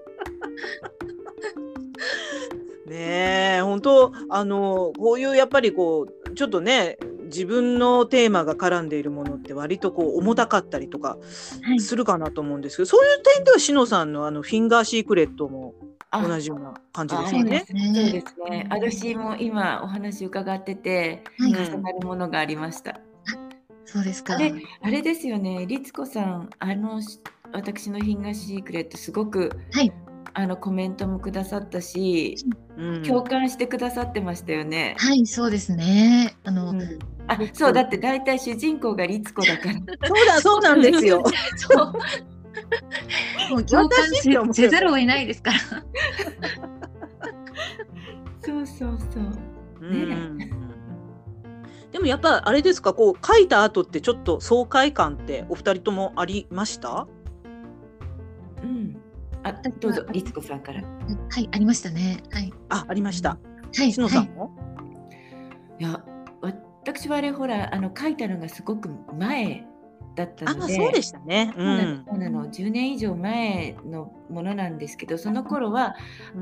[2.86, 11.16] ねえ本当あのこういうやっぱりこうちょっとね自分のテーマが絡んでいるものって割とこう重たかったりとか
[11.62, 11.80] はい。
[11.80, 17.64] するかなと思うんですけど、そういう点ではしのさんのあのフィンガーシークレットもあ同じような感じであすよね。
[17.66, 18.66] そうですね。
[18.70, 23.00] 私も今お話伺ってて、はい重なるものがありました。
[23.84, 24.34] そうですか。
[24.34, 27.20] あれあれですよね、律子さん、あのし
[27.52, 29.92] 私のフィンガーシークレットすごく、はい
[30.34, 32.36] あのコメントもくださったし、
[32.76, 34.94] うん共感してくださってましたよね。
[34.98, 36.34] はい、そうですね。
[36.44, 36.80] あの、うん
[37.28, 39.74] あ、そうだって大体主人公が律子だから。
[40.08, 41.22] そうだそうなんですよ。
[41.56, 41.92] そう。
[43.50, 45.58] もう共感私って思うせせざるを得ないですから。
[48.40, 49.22] そうそうそう。
[49.80, 50.38] うん
[51.92, 57.06] でもやっぱあれですかこう書いた後ってちょっと爽快感ってお二人ともありました？
[58.62, 58.96] うん。
[59.42, 60.80] あ、どうぞ律子さんから。
[60.82, 62.22] はい、ありましたね。
[62.30, 62.50] はい。
[62.70, 63.36] あありました。
[63.76, 63.92] はい。
[63.92, 64.50] しのさはいんも、
[65.80, 66.02] いや、
[66.40, 68.88] 私はあれほらあの書いたのがすごく
[69.18, 69.66] 前
[70.14, 70.74] だったあので。
[70.74, 71.52] そうでしたね。
[71.56, 72.04] うん。
[72.08, 72.46] そうなの。
[72.46, 75.94] 10年以上前のものなんですけどその頃は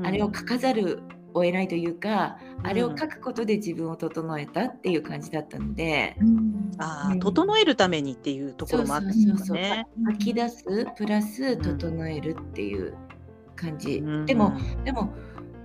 [0.03, 1.03] あれを書かざる
[1.33, 6.27] を得ないというか、あれを書くことで自分を整えたっていう感じだったので、うん。
[6.27, 6.71] うん。
[6.77, 9.87] あー整えるためにっていうところもあったんそうそうそうですね。
[10.11, 12.95] 書き出すプラスん整えるっていう
[13.55, 14.25] 感じ、うん。
[14.25, 14.53] でも
[14.83, 15.13] でも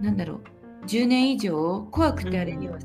[0.00, 0.40] なんだろう。
[0.86, 2.78] 10年以上怖くてあれには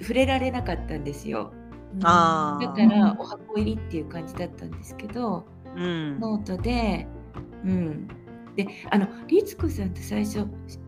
[0.00, 1.52] 触れられなかったんですよ
[2.02, 6.18] あーだからお箱入りっていう感じだったんですけど、うん。
[6.20, 7.06] ノートで、
[7.64, 8.08] うん。
[8.56, 10.46] で、あの、律子さんと最初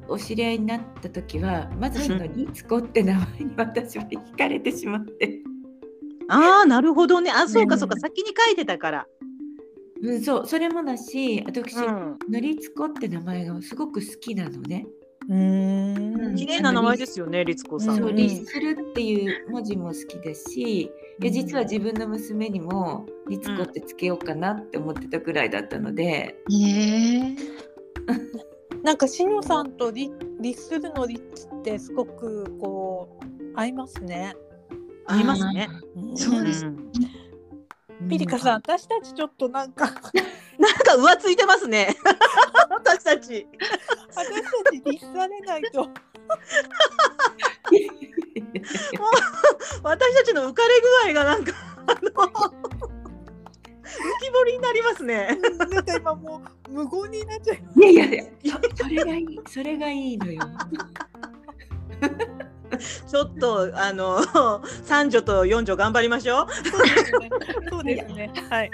[0.09, 5.41] お知り合いになった時は、まずその律子って名前に私は惹かれてしまって、
[6.29, 7.31] ああなるほどね。
[7.31, 9.07] あそうかうんそうか先に書いてたから。
[10.03, 12.19] うん、そう、それもだし、私、うん。
[12.29, 14.87] のりつこって名前がすごく好きなのね。
[15.29, 16.35] うん。
[16.37, 17.97] 綺麗な名前ですよね律子さん。
[17.97, 18.17] そう、うん。
[18.17, 27.37] 律するっていう文字も好きだし、いや実は自分の娘にも律子ってつけようかなって思ってたくらいだったので、いえ。
[28.83, 34.35] なんかしのさんとリリするのリッツってすごくこう合いますね。
[35.07, 35.69] ありますね。
[36.17, 36.67] そうです。
[36.67, 36.91] ん。
[38.09, 39.89] ピリカさん、私たちちょっとなんか
[40.63, 41.97] なんか浮ついてますね。
[42.71, 43.49] 私たち。
[44.15, 45.89] 私たちリスされないと。
[49.83, 51.53] 私たちの浮かれ具合がなんか
[51.89, 52.21] あの浮
[54.21, 55.37] き彫りになりますね。
[55.59, 60.43] なんか今もう無言になっちゃいいやいやいや、そ それがいい、それがいいのよ。
[63.07, 64.21] ちょっとあの
[64.85, 66.47] 三女と四女頑張りましょう。
[67.69, 68.33] そうですね。
[68.49, 68.71] はい。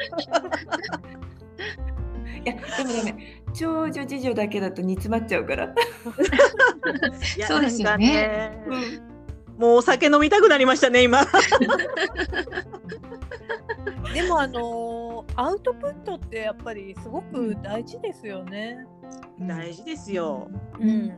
[2.44, 3.42] いや、でもダメ。
[3.54, 5.74] 長女次女だけだと煮詰まっちゃうから。
[7.48, 8.80] そうですよねなん
[9.58, 11.24] もうお酒飲みたくなりましたね今。
[14.14, 18.86] でもあのーアウトプットってやっぱりすごく大事ですよね。
[19.40, 20.48] 大事ですよ。
[20.80, 21.12] うん。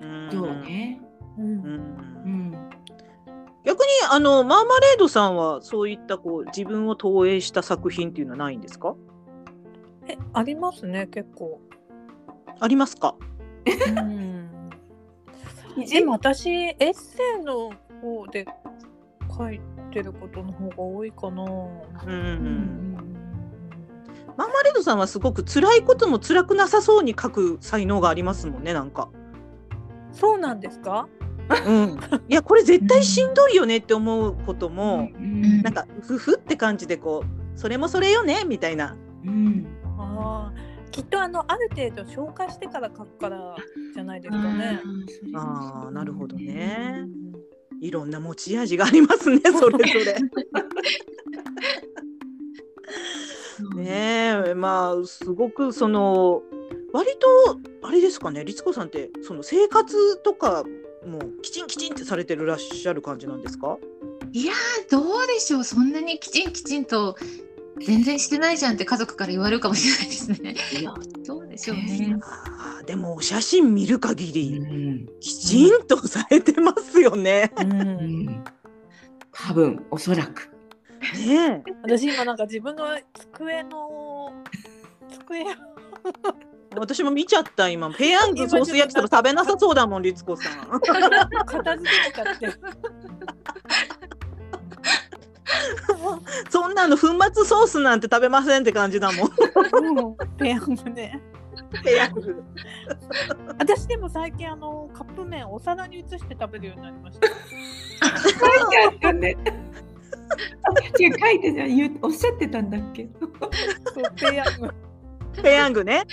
[0.00, 1.00] うんそうね。
[1.38, 1.54] うんうん
[2.24, 2.52] うん。
[3.64, 8.94] 逆にあのマーマレードさんはそういったこう自分を投影した作品っていうのはないんですか？
[10.12, 11.60] えありますね結構。
[12.60, 13.14] ありますか？
[13.88, 14.70] うん。
[15.88, 18.46] でも私エッセイの方で
[19.36, 21.42] 書いてることの方が多いかな。
[21.42, 22.88] うんうん
[24.36, 29.10] マーマレードさんはすごく辛いことも辛くなさそうに書く才能がありますもんねなんか。
[30.12, 31.08] そうなんですか？
[31.66, 31.98] うん、
[32.28, 38.96] いやこれ絶対しんどいよねって思うことも、うんなんかふふって感じでこうそれもそれよねみたいな。
[39.24, 39.66] うん
[40.18, 43.56] あーきっとあのある程度消化してから書くから
[43.94, 44.80] じゃないですかね。
[45.34, 47.06] あーなるほどね。
[47.80, 50.16] いろんな持ち味がありますねそれぞれ。
[53.82, 56.42] ねえまあすごくその
[56.92, 60.64] 割とあれですかね律子さんってその生活とか
[61.06, 63.78] もきちんきちんってされてるらっしゃる感じなんですか？
[64.32, 65.64] いやーどうでしょう。
[65.64, 67.16] そんなにきちんきちんと
[67.84, 70.54] 全然してないじゃんって家族から言われるかもしれないですね。
[70.80, 70.94] いや
[71.26, 72.16] どうでしょうね。
[72.22, 77.52] あーでもお写真見る限うりんきちんとされてますよね。
[77.58, 77.70] う、うん
[78.26, 78.44] ん
[79.32, 80.50] 多分おそらく
[81.16, 84.32] ねえ私今なんか自分の机の
[85.10, 85.44] 机
[86.76, 90.80] 私も見ちゃった今ペヤングソース焼きそば食べなさそうだもん律子さん。
[91.44, 92.48] 片付けなかって。
[96.50, 99.30] そんなの粉末ソースなんて食べませんって感じだもん。
[100.38, 101.20] ペヤングね。
[101.84, 102.42] ペヤング。
[103.58, 107.28] 私でも最近あのカップ麺お皿に移して食べるようになりました。
[107.28, 109.36] 書いてあったね
[110.98, 113.08] 違う書いてじゃん言うおっしゃってたんだっけ
[113.94, 114.74] そうペヤング。
[115.42, 116.04] ペヤングね。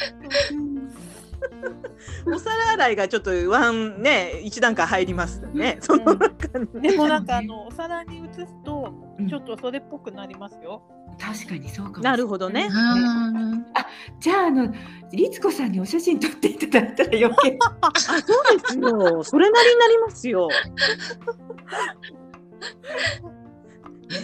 [2.25, 5.78] お皿洗いがちょっとワンね一段階入りますね。
[5.82, 6.82] その中に。
[6.82, 10.84] でもなんかあのお皿に移すとうんちょっとそれっぽくなりますよ。
[11.19, 12.69] 確かにそうかなるほどね。
[12.71, 13.88] あ
[14.19, 14.73] じゃああの
[15.12, 18.21] 律子さんにお写真撮っていただいたら余計あそう
[18.58, 19.23] ですよ。
[19.23, 20.47] それなりになりますよ。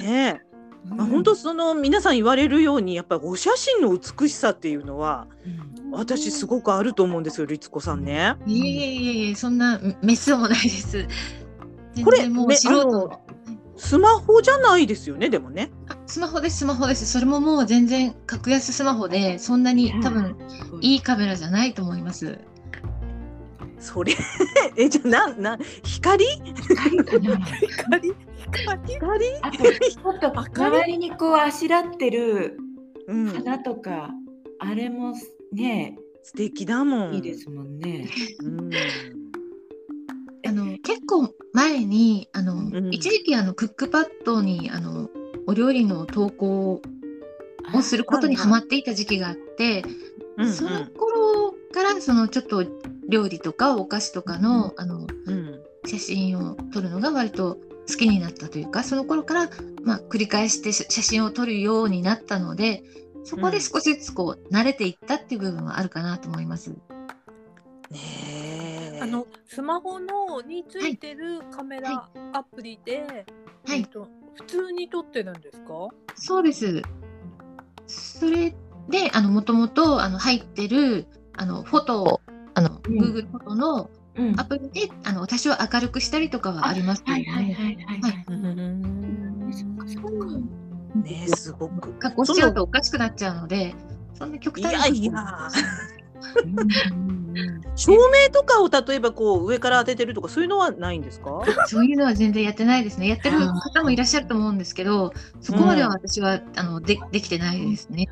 [0.04, 0.45] ねえ。
[0.88, 8.36] まあ、本当その皆さん言われるようにやっぱりお写真の美しさっていうのはうん私すごくあると思うんですよ律子さんね。
[8.45, 11.08] ーいえいえいえいえそんなメスもないです。
[12.04, 12.91] これもう素人。
[12.91, 13.21] の
[13.78, 15.69] スマホじゃないですよねでもね。
[15.89, 17.06] あスマホですスマホです。
[17.06, 20.38] それももう全然格安スマホでそんなに多分
[20.82, 22.39] いいカメラじゃないと思います。
[23.80, 24.13] それ
[24.78, 26.26] えじゃあなんなん光？
[26.26, 27.45] 光かな？
[27.45, 28.13] 光？
[28.48, 28.93] 光？
[28.93, 29.26] 光？
[29.41, 32.58] あとちょっと周りにこうあしらってる
[33.08, 33.28] うん。
[33.28, 34.10] 花とか、
[34.60, 35.13] あれも
[35.56, 37.13] ね素敵だもん。
[37.13, 38.10] いいですもんね。
[38.44, 38.72] うん。
[40.48, 45.10] あの結構前にあの、ん一時期あのクックパッドにあの
[45.48, 46.82] お料理の投稿
[47.74, 49.84] をすることにハマっていた時期があって、
[50.38, 52.65] うんその頃からそのちょっと
[53.08, 59.50] 料理とかお菓子とかの,、あのうん写真を撮るのが割と好きになったというかその頃から、
[59.84, 62.84] まあ、繰り返して写真を撮るようになったので
[63.26, 66.70] そこで少しずつこう慣れていったっていう部分はあるかなと思います。
[66.70, 66.78] ね
[68.94, 69.00] え。
[69.02, 73.26] あのスマホのについてるカメラアプリで、
[73.66, 75.88] はいえっと普通に撮ってるんですか？
[76.16, 76.82] そうです。
[77.88, 78.52] それ
[78.90, 82.22] で、あの、もともと、あの、入ってる、あの、フォトを、
[82.54, 87.76] あの、うん Google フォトのうんアプリで、あの、私は明るくしたりとかはありますけども、いはいはいはい。
[88.02, 90.10] はいうんそっかそっか
[90.95, 91.93] ねえすごく。
[91.93, 93.75] 加工しちゃうとおかしくなっちゃうので、
[94.13, 95.49] そんな極い端なやいや。
[97.36, 101.41] うんうんうん照明とかを例えばこう上から当ててるとかそういうのはないんですか？
[101.67, 103.08] そういうのは全然やってないですね。
[103.10, 108.08] やってる方もいらっしゃると思うんですけど、そこまでは私は、あの、で、できてないですね。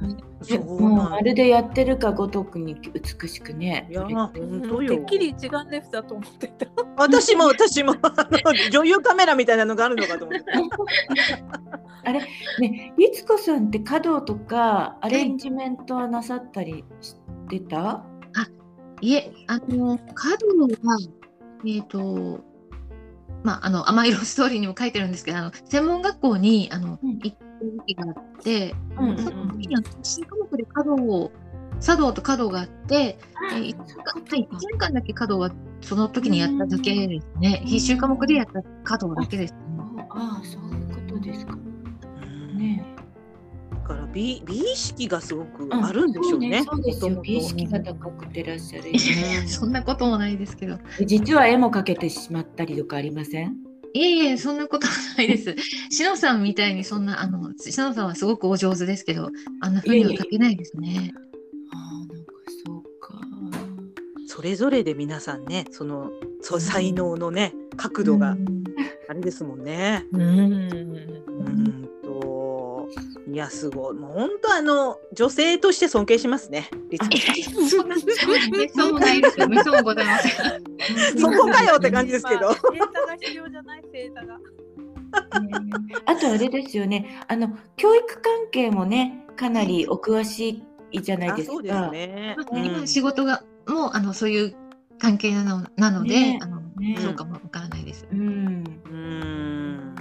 [0.45, 3.87] でそうなんもうまるでやってるかごとくに美しくね。
[3.89, 5.05] いや本当よてっ。
[5.05, 6.65] きり一眼レフだと思ってた。
[6.97, 10.43] 私も私も あの女優カメラみたいなのがあるのかと思って。
[12.05, 12.19] あれ
[12.59, 17.15] ね、律子さんって華道とかアレンジメントはなさったりし
[17.47, 18.03] てた？
[19.03, 20.97] いえ、あの、カドは、
[21.65, 22.39] えっ、と、
[23.43, 31.33] まあ、あの、甘いロストーリーにも書いてるんですけど、あの、専門学校に、あの、うん行った時期があって、うんうんその時に、あの、新科目で華道を、
[31.81, 33.17] 茶道と華道があって、
[33.51, 33.75] えー、1
[34.31, 37.61] 年間だけ華道はその時にやっただけですね。
[37.65, 39.59] 必修科目でやった華道だけです、ね。
[40.11, 41.53] ああ、そういうことですか。
[41.53, 42.85] うんね。
[43.83, 46.63] だから美美意識がすごくあるんでしょうね。
[46.63, 47.21] そうですよ。
[47.21, 48.97] 美意識が高くてらっしゃる。
[49.47, 50.77] そんなこともないですけど。
[51.05, 53.57] 実は絵も描けてしまったりとかありません？
[53.93, 55.53] いえいえ、そんなことはないです。
[55.91, 61.11] しのさんみたいにそんな、あの、しのさんはすごくお上手ですけど、あんな風には書けないですね。
[61.71, 62.33] ああ、なんか
[62.65, 63.19] そうか。
[64.27, 66.09] それぞれで皆さんねその
[66.41, 68.63] そう才能のね角度がうん
[69.09, 70.05] あれですもんね。
[70.11, 72.02] うんうんと
[73.31, 76.69] いやすごいもう本当あの女性として尊敬しますね。
[77.69, 79.47] そんなそうないですよ。
[79.47, 80.63] めそうございません。
[81.19, 84.37] そこかよって感じですけどまあデータが必要じゃないデータが。
[86.05, 91.53] あとあれですよね、あの教育関係もね、かなりお詳しいじゃないですか。
[91.53, 92.35] あそうですね。
[92.51, 94.55] 今仕事がもうあのそういう
[94.99, 98.07] 関係なのなので、ねあのねそうかもわからないです。
[98.11, 98.63] うん。
[98.85, 99.95] うん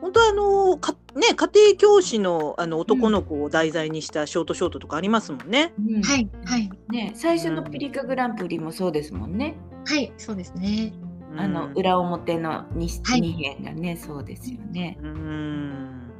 [0.00, 5.72] 本当あのかね家庭教師のあの男の子を題材にしたショートショートとかありますもんね。
[5.78, 6.02] うん。
[6.02, 6.70] はいはい。
[6.90, 9.56] ね、最初のピリカグランプリもそうですもんね。
[9.86, 10.92] はいそうですね。
[11.36, 11.72] あのうん。
[11.74, 14.98] 裏表の 2, はい二編がね、そうですよね。
[15.02, 16.12] うん。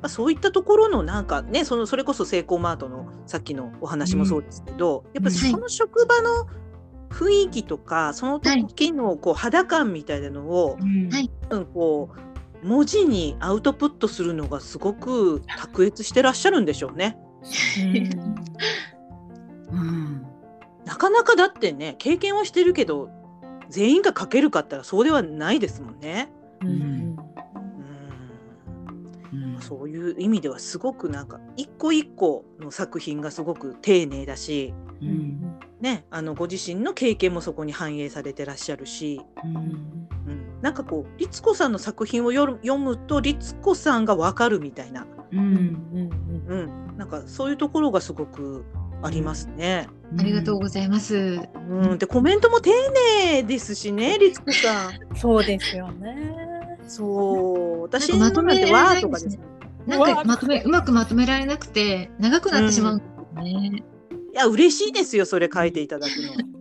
[0.00, 6.46] まあ、そういったところのなんかねそのそれこそセイコーマートのさっきのお話もそうですけど、やっぱりその職場の
[7.10, 11.08] 雰囲気とかその時のこう肌感みたいなのを、うん。
[11.08, 11.30] はい。
[11.50, 12.31] うんこう
[12.62, 17.18] 文字にアウトプットするのがすごく 卓越してらっしゃるんでしょうね。
[19.70, 20.26] うん。
[20.84, 23.10] なかなかだってね経験はしてるけど
[23.68, 26.32] 全員が書けるかったらそうではないですもんね。
[26.60, 26.68] うん。
[26.70, 27.16] うん。
[29.54, 29.60] うん。
[29.60, 35.58] そういう意味ではすごくなんか一個一個の作品がすごく丁寧だし、うん。
[35.80, 39.20] ね、あのご自身の経験もそこに反映されてらっしゃるし、
[40.62, 45.40] なんかこう律子さんの作品を読む読むと律子さんがわかるみたいな、うん
[46.48, 48.64] うん、なんかそういうところがすごく
[49.02, 49.88] ありますね。
[50.18, 51.40] ありがとうございます。
[51.68, 52.70] うん、でコメントも丁
[53.32, 54.92] 寧ですしね律子さん。
[55.18, 56.78] そうですよね。
[56.86, 59.44] そう私なんかまとめられわないんでねーとかですすね。
[59.86, 63.84] なんかまとめうまくまとめられなくて長くなってしまうんですよね。
[64.32, 66.51] いや嬉しいですよそれ書いていただくの。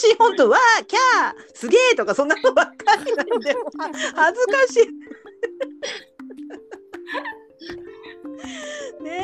[0.00, 3.54] 私本当わーキャーすげえとかそんなのばっかりなんで
[4.14, 4.86] 恥ずかしい。
[9.02, 9.20] ね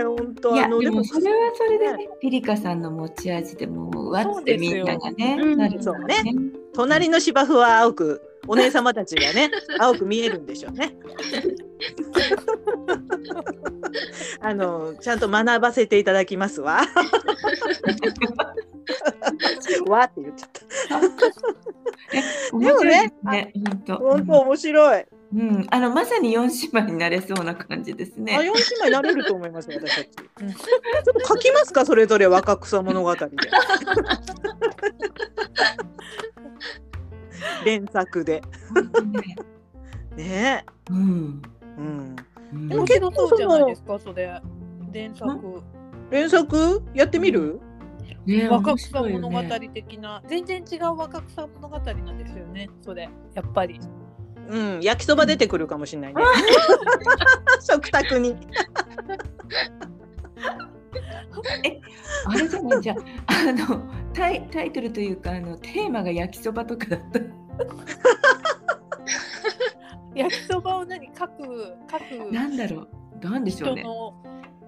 [0.00, 5.58] え本当あのでもそれはそれでね、ピリカさんの持ち味でもうわってみんながね、うん。
[5.58, 6.22] なるそうね。
[6.72, 10.96] 隣の芝生は青くお姉様たちがね 青く見えるんでしょうね。
[14.40, 16.82] あのちゃんと学ばせていただきますわ。
[19.88, 20.60] わって言っちゃった。
[22.58, 23.96] でもねね、本当。
[23.96, 25.04] 面白い。
[25.34, 28.34] うん、あのまさに四姉妹になれそうな感じですあ、ね。
[28.34, 30.08] 四姉妹になれると思います私たち。
[30.08, 33.20] ちょっと書きますかそれぞれ若草物語で。
[37.64, 38.42] 連作で。
[40.16, 41.42] ねねうん。
[41.78, 41.80] え。
[41.80, 42.16] うん。
[42.52, 44.40] うんでも面白そうじゃないですか、それ。
[44.92, 45.62] 連作。
[46.10, 46.82] 連作？
[46.94, 47.60] やってみる？
[48.26, 49.42] ね若草面物語
[49.72, 53.10] 的な、全然違う若草物語なんですよね、それ。
[53.34, 53.80] やっぱり。
[54.48, 54.80] うん。
[54.80, 56.22] 焼きそば出てくるかもしれないね。
[57.60, 58.36] 食卓に。
[62.26, 62.96] あれじゃないじゃあ
[63.48, 67.20] あのタイタイトルというかあのテーマが焼きそばとかだった。
[70.14, 72.88] 焼きそばを何書く、書くなんだろう。
[73.28, 73.84] なんでしょうね。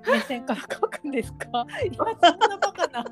[0.07, 1.67] 目線から書くんですか？
[1.85, 3.05] いや、そんなバカな。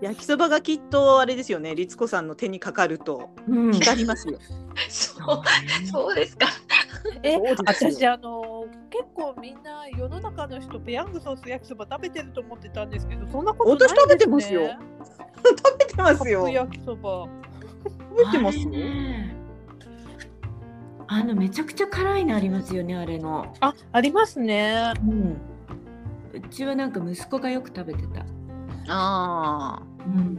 [0.00, 1.74] 焼きそばがきっとあれですよね。
[1.74, 4.38] 律子さんの手にかかるとうん光りますよ。
[4.88, 5.42] そう
[5.90, 6.46] そうですか。
[7.22, 14.60] え私あの結構みんな世の中の人ペヤングソース焼きそば食べてると思ってたんですけどそんなことないです、ね、私食べてますよ
[15.44, 16.48] 食べてますよ。
[16.48, 17.28] 焼きそば
[18.16, 18.70] 食べてますよ
[21.06, 23.54] あのめちゃくちゃ辛いのありますよねあれの。
[23.60, 25.36] あありますねうん。
[26.32, 28.24] うちはなんか息子がよく食べてた。
[28.88, 29.82] ああ。
[30.06, 30.38] うん。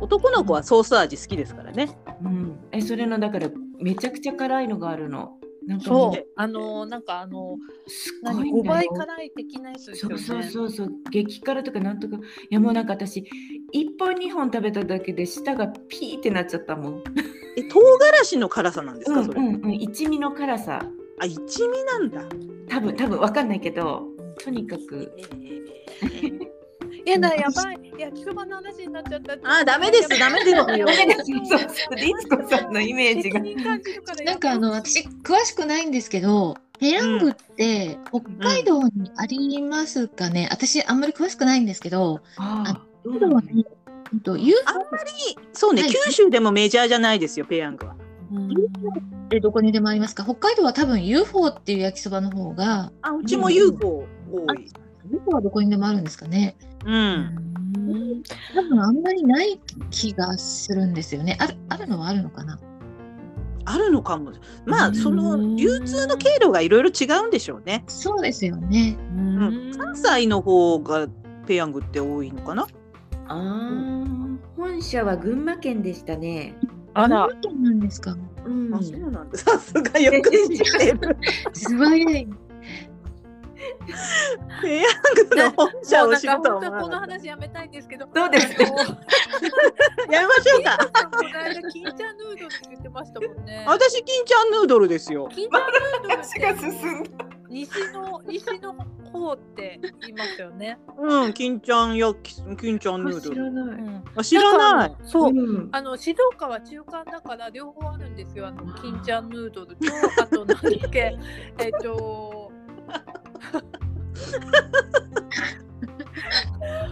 [0.00, 1.88] 男の子はソース味好きですからね。
[2.22, 2.58] うん。
[2.72, 5.38] えそれのだからめちゃくちゃ辛いのがあるの。
[5.64, 7.56] なんかもそうあのなんかあの
[7.86, 13.20] すっご何5いんだよ倍辛い的なやつですよねそうそうそうそう激辛とかなんとかいやもうなんか私
[13.72, 17.04] 1本2本食べただけで舌がピーってなっちゃったもん。
[17.56, 19.40] え唐辛子の辛さなんですか、それ？
[19.40, 20.82] うんうんうん一味の辛さ
[21.20, 22.24] あ一味なんだ。
[22.68, 24.08] 多分多分わかんないけど
[24.42, 25.12] とにかく
[26.02, 26.48] い
[27.04, 27.92] やだやばい。
[27.98, 29.32] 焼きそばの話になっちゃった。
[29.44, 30.08] あダメです。
[30.18, 30.56] ダメです
[31.96, 33.40] リツコさんのイメージが。
[34.24, 40.48] なんかあの私詳しくないんですけど、ペヤングって北海道にありますかね？
[40.50, 43.66] 私あんまり詳しくないんですけど、ああどうなのに
[44.12, 44.50] うんとあんまり
[45.52, 45.90] そうね、はい。
[45.92, 47.96] 九州でもメジャーじゃないですよペヤングは。
[48.32, 48.50] うん。
[48.52, 50.24] ってどこにでもありますか？
[50.24, 54.70] 北海道は多分 UFO っていう焼きそばの方が、あうちも UFO 多い。
[55.12, 56.56] UFO はどこにでもあるんですかね。
[56.84, 58.22] うん。
[58.54, 59.60] 多分あんまりない
[59.90, 61.36] 気がするんですよね。
[61.40, 62.58] あるあるのはあるのかな。
[63.64, 64.32] あるのかも。
[64.66, 67.84] まあ、うんその流通の経路がいろいろ違うんでしょうね。
[67.86, 68.96] そうですよね。
[69.16, 71.08] うん、関西の方が
[71.46, 72.66] ペヤングって多いのかな。
[73.28, 76.54] あー本社は群馬県でしたね。
[76.94, 78.16] あら群馬県なんですか。
[78.44, 79.38] うんあ、そうなんだ。
[79.38, 81.16] さすがよく知ってる。
[81.52, 82.28] 素早い。
[84.62, 88.08] ペヤングの本社を知るとこの話やめたいんですけど。
[88.14, 90.12] そうですねあのた。
[90.12, 90.78] やめましょうか。
[91.72, 93.64] 金ちゃんヌードルって言ってましたもんね。
[93.66, 95.28] 私、金ちゃんヌードルですよ。
[95.30, 97.24] 金ちゃんヌードル進んだ。
[97.48, 98.74] 西の西の
[99.12, 100.78] 方って言いますよね。
[100.98, 103.44] うん、金ちゃん焼き、金ちゃんヌード知ル。
[103.44, 103.80] らない。
[103.80, 104.96] うんあ、知らない。
[105.04, 105.30] そう。
[105.30, 108.46] うんあの静岡は中間だから両方あるんですよ。
[108.46, 109.86] あの金ちゃんヌードルと
[110.22, 111.18] あと何だっけ
[111.58, 112.50] えっと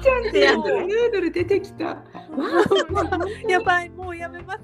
[0.02, 2.02] ちゃんペヤングヌードル出てきた。
[3.48, 4.60] やばいもうやめます。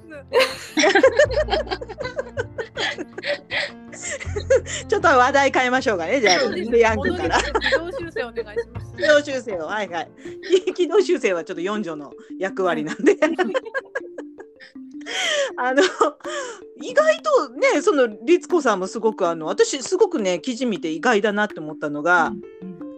[4.88, 6.20] ちょっと話題変えましょうかね。
[6.20, 6.34] じゃあ、
[6.76, 7.38] ヤングから。
[7.40, 8.96] 軌道修正お願いします。
[8.96, 10.10] 軌道修正を、はいはい。
[10.74, 13.16] 軌道修正はちょっと四女の役割なんで。
[15.56, 15.82] あの
[16.82, 22.32] 意外とねその律子さんもすごくあの私すごくね記事見て意外だなって思ったのが、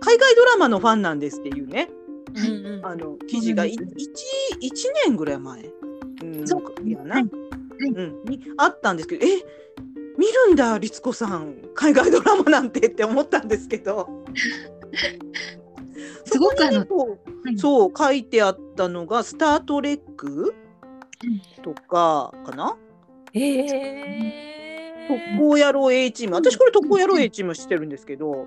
[0.01, 1.91] 海外ドラマのファンなんですっていうね。
[2.35, 2.87] うんうん。
[2.87, 3.95] あの記事がいそうなん。
[3.97, 4.09] 一
[4.61, 5.71] 一年ぐらい前、
[6.23, 6.89] うん、そう。
[6.89, 7.25] いやな、はい。
[7.25, 9.29] うん、にあったんですけどえ
[10.17, 12.89] 見るんだ律子さん海外ドラマなんて。
[12.89, 14.09] って思ったんですけど。
[16.25, 16.85] すごくあのは
[17.51, 17.59] い。
[17.59, 20.55] そう書いてあったのが「スター・トレック」
[21.63, 22.77] とかかな？
[23.35, 25.09] え。
[25.09, 26.35] 特攻野郎 A チーム。
[26.35, 28.47] 私これ特攻野郎 A チームしてるんですけど。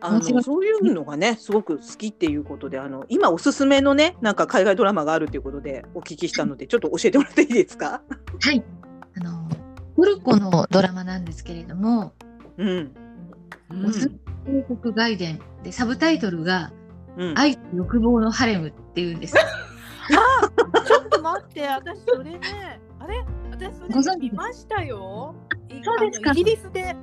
[0.00, 8.00] あのそういうのがねすごく好きっていうことであの今おすすめのねなんか海外ドラマがあるということでお聞きしたのでちょっと教えてもらっていいですか？
[8.40, 8.62] はい。
[9.16, 9.48] あの
[9.96, 12.12] トルコのドラマなんですけれども、
[12.58, 12.94] うん。
[13.88, 16.70] オス帝国外伝でサブタイトルが
[17.16, 17.34] うん。
[17.36, 19.34] 愛と欲望のハレムっていうんです。
[21.22, 22.40] 待って私それね
[22.98, 23.24] あれ？
[23.50, 25.34] 私それご存知見ましたよ。
[25.68, 26.96] いそうですかイギリスで。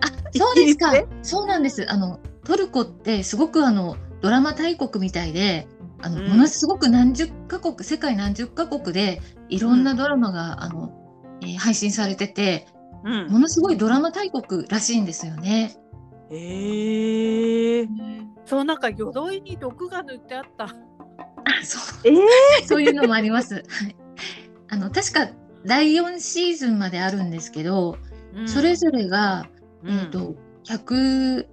[0.00, 0.92] あ、そうですか。
[1.22, 1.90] そうなんです。
[1.90, 5.66] あのトルコってすごくあのドラマ大国みたいで、
[6.02, 10.92] あの、うんものすごく何十カ国、世界何十カ国でいろんなドラマが、あの、
[11.42, 12.66] えー配信されてて、
[13.04, 15.76] うんものすごいドラマ大国らしいんですよね。
[16.30, 17.88] えー、
[18.46, 20.74] そうなんか鎧に毒が塗ってあった。
[21.44, 22.08] あ、そう。
[22.08, 23.54] えー、そういうのもあります。
[23.54, 23.96] はい。
[24.68, 25.28] あの確か
[25.66, 27.96] 第4シーズンまであるんですけど、
[28.46, 29.46] それぞれが、
[29.84, 30.34] うんえっ、と
[30.64, 31.46] 100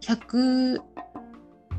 [0.00, 0.80] 100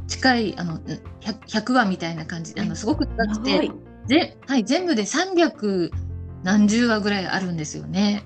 [0.07, 0.99] 近いあの 100,
[1.47, 3.71] 100話みたいな感じであのすごく近くて、
[4.07, 5.91] ぜはい全部で300
[6.43, 8.23] 何十話ぐらいあるんですよね。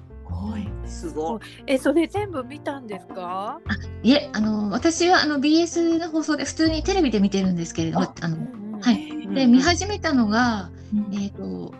[0.86, 3.59] すごいえそれ全部見たんですか？
[4.03, 9.09] いえあの私はあの BS の放送で普通にテレビで見てるんですけれどもああのうんはい。
[9.11, 10.71] うんで見始めたのが、
[11.13, 11.73] えっ、と、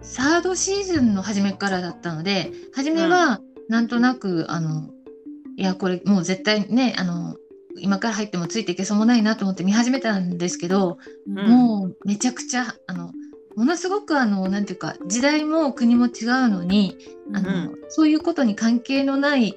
[0.00, 4.88] サードシーズンの初めからだったので、初めはなんとなく、あの、
[5.56, 7.36] いや、これもう絶対ね、あの、
[7.78, 11.34] 今から入ってもついていけそうもないなと思って見始めたんですけど、うん。
[11.34, 13.12] もうめちゃくちゃ、あの、
[13.56, 16.12] ものすごくあの、なんていうか、時代も国も違う
[16.48, 16.96] のに、
[17.34, 19.54] あの、そういうことに関係のない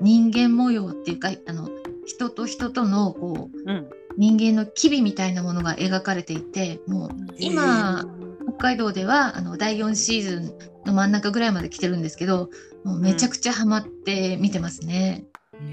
[0.00, 1.70] 人間模様っていうか、あの、
[2.04, 8.04] 人と人とのこう、うん人間の機微みたいなものが描かれていてもう今
[8.48, 10.52] 北海道ではあの第4シーズン
[10.86, 12.50] の真ん中ぐらいまで来てるんですけど
[12.84, 15.24] もうめちゃくちゃハマって見てますね。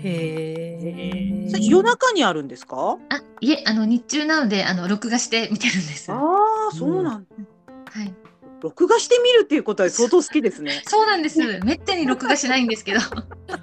[0.04, 1.50] へえ。
[1.50, 2.98] それ夜中にあるんですか？
[3.10, 6.12] あいえあの日中なのであの録画して見てるんです。
[6.12, 8.14] はああそうなんだ、い、
[8.62, 11.40] 録画してみるっていうことは相当好きですねそうなんです。
[11.64, 13.00] めったに録画しないんですけど。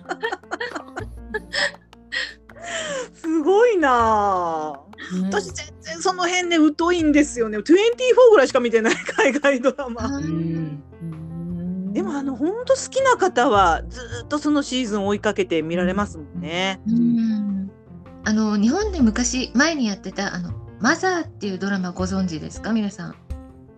[3.51, 3.89] ごいな。
[3.91, 4.81] あ
[5.25, 7.59] 私全然その辺ね疎いんですよね。
[7.59, 7.65] 24
[8.31, 10.07] ぐらいしか見てない海外ドラマ。
[10.07, 10.83] うん。
[11.93, 16.81] でもあの本当好きな方はずーっとそのシーズン追いかけて見られますもんね。
[16.87, 17.71] うん。
[18.25, 22.73] あの日本で昔前にやってたあのマザーっていうドラマご存知ですか？
[22.73, 23.15] 皆さん。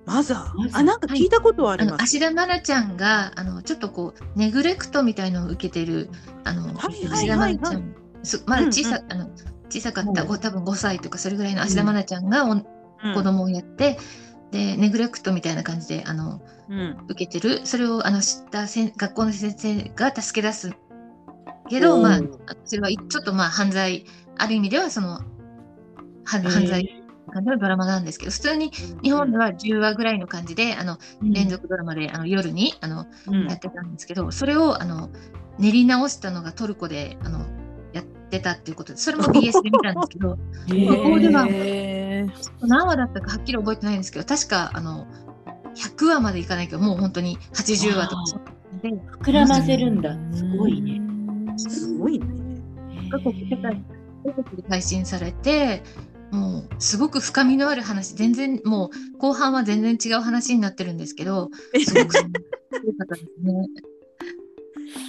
[0.04, 0.70] マザー？
[0.76, 2.02] あなんか聞いたことはあります。
[2.02, 6.10] 芦田愛菜ちゃんがあのちょっとこうネグレクトみたいのを受けてる
[6.44, 7.94] あのはい芦田愛菜ちゃん。
[8.24, 9.30] すまだ小さ,、うあの
[9.72, 10.28] 小さかった、うん。
[10.28, 12.64] ご多分5歳とかそれぐらいの芦田愛菜ちゃんがお、うん。
[13.14, 13.98] 子供をやって
[14.52, 16.98] でネグレクトみたいな感じであのうん。
[17.08, 17.66] 受けてる。
[17.66, 20.72] それをあの知ったせん学校の先生が助け出す
[21.68, 22.20] けど、まあ、
[22.64, 24.04] それはちょっとまあ犯罪
[24.38, 25.24] ある意味ではそのは
[26.24, 28.70] 犯罪感じのドラマなんですけど、普通に
[29.02, 33.46] 日本では10話ぐらいの感じで、あの連続ドラマであの夜にあのうん。
[33.48, 35.10] やってたんですけど、それをあの
[35.58, 37.46] 練り直したのがトルコであのや
[38.36, 40.38] ってたっていうことで、それも BS で見たんですけど、
[40.72, 41.46] へここでは
[42.62, 45.06] 何話だったかはっきり覚えてないんですけど、確かあの
[45.74, 48.22] 100話までいかないけど、もう本当に80話とか
[48.82, 50.16] で、膨らませるんだ。
[50.32, 51.00] すごいね。
[51.58, 52.26] すごいね。
[53.10, 53.84] 各国世界
[54.24, 55.82] 各国で配信されて、
[56.30, 61.50] もうすごく深みのある話、全然もう後半は全然違う話になってるんですけど、
[61.84, 62.28] すごく良か
[63.04, 63.66] ったですね。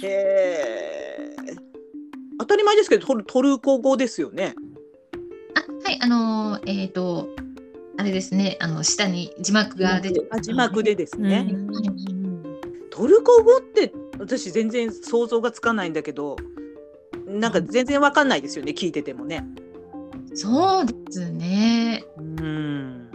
[0.02, 1.73] へえ。
[2.38, 4.54] 当たり前ですけどトルトルコ語ですよね。
[5.54, 7.28] あはい、あのーえっ、と、
[7.96, 11.46] あれですね、あの下に字幕が出てあ字幕でですね。
[11.50, 12.34] うん
[12.90, 16.36] トルコ語って私全然想像がつかないんだけど、
[17.26, 19.44] なんか全然わかんないですよね聞いててもね。
[20.32, 22.04] そうですね。
[22.16, 23.10] うん。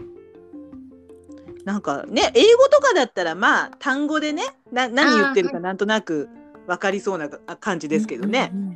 [1.64, 6.28] なんかね英語とかだったらまあ単語でねな何言ってるかなんとなく
[6.68, 8.52] わかりそうな感じですけどね。
[8.54, 8.69] うん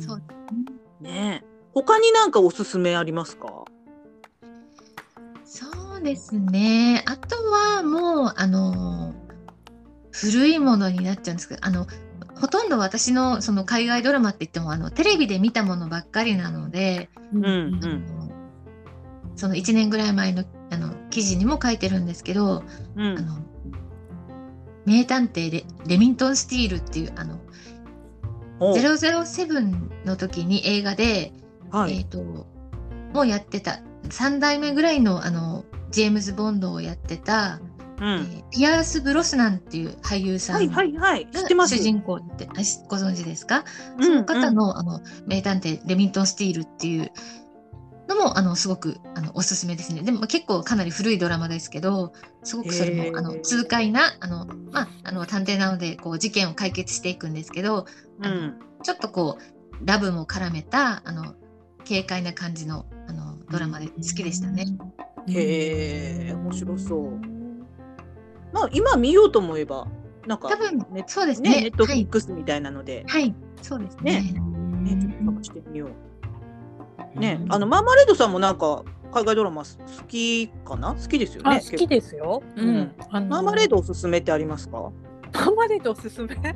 [0.00, 0.22] そう
[1.00, 3.64] ねえ他になんかおすすめありますか？
[5.44, 5.66] そ
[5.98, 7.02] うですね。
[7.06, 9.24] あとはもう、あのー
[10.16, 11.88] 古いものになっちゃうんですけど、あの、
[12.36, 18.30] ほとんど私のその海外ドラマって言ってもあのテレビで見たものばっかりなので、うんうあんの
[19.34, 22.62] その1年ぐらい前のあの記事にも書いてるんですけど、
[22.94, 23.18] うん。
[23.18, 23.38] あの
[24.86, 27.38] 名探偵レレミントン・スティールっていうあのお
[28.72, 31.32] 007の時に映画で、
[31.70, 31.98] はい。
[31.98, 32.22] えっ、と
[33.12, 37.60] もうやってた3代目ぐらいのあのジェームズ・ボンドをやってた、
[38.00, 38.04] うん。
[38.04, 40.78] えーピアース・ブロスナンっていう俳優さはいんが。
[41.76, 42.52] 主人公ってご
[42.96, 43.64] 存知ですか、
[43.98, 47.10] うんその方のあの名探偵レミントン・スティールっていう
[48.08, 50.02] のもあのすごくあのおすすめですね。
[50.02, 57.86] でも結構かなり古いドラマですけど、すごくそれへーもあの痛快なあのまああの探偵なのでこう事件を解決していくんですけど、
[58.20, 58.58] うんうん。
[58.82, 61.34] ちょっとこうラブも絡めたあの
[61.88, 64.66] 軽快な感じのあのドラマで好きでしたね。
[65.26, 67.10] へえ面白そう。
[68.52, 69.86] まあ今見ようと思えば
[70.26, 71.66] なんか多分ねそうですねネね。
[71.68, 74.34] ットフリックスみたいなので、はい、はい、そうですね。
[74.82, 75.90] ねちょっと探してみよう。
[77.14, 80.94] ね、あのマーマレードさんもなんか海外ドラマす好きかな？
[80.94, 81.50] 好きですよね。
[81.50, 82.42] あ好きですよ。
[82.56, 82.94] うんうん。
[83.10, 84.90] あのマーマレードおすすめってありますか？
[85.32, 86.36] マーマレードおすすめ？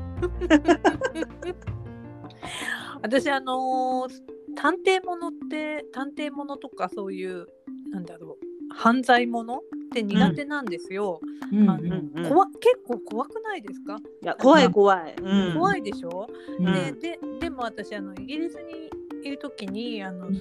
[3.02, 4.12] 私あのー
[4.56, 7.46] 探偵ものって探偵ものとかそういう
[7.92, 9.60] なんだろう犯罪ものっ
[9.94, 11.20] て苦手なんですよ。
[11.52, 15.14] うんあのうんうん怖結構怖くないですか、いや怖い怖い。
[15.22, 16.26] うん、怖いでしょ、
[16.58, 18.90] うんでででも私あのイギリスに
[19.24, 20.38] いる時にあの、うん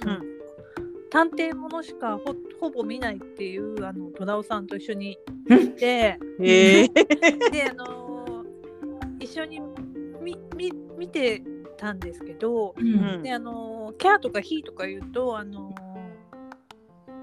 [1.10, 6.18] 探偵ものしかほほぼ見ないっていうあの戸田尾さんと一緒にいて。
[6.38, 6.88] へえ。
[7.50, 9.60] であのー一緒に
[10.20, 11.42] みみ見て
[11.78, 15.72] たんですけど、うんであのーキャーとかヒーとか言うとあの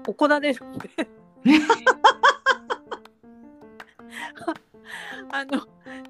[0.04, 0.90] ー怒られるんで
[5.30, 5.66] あの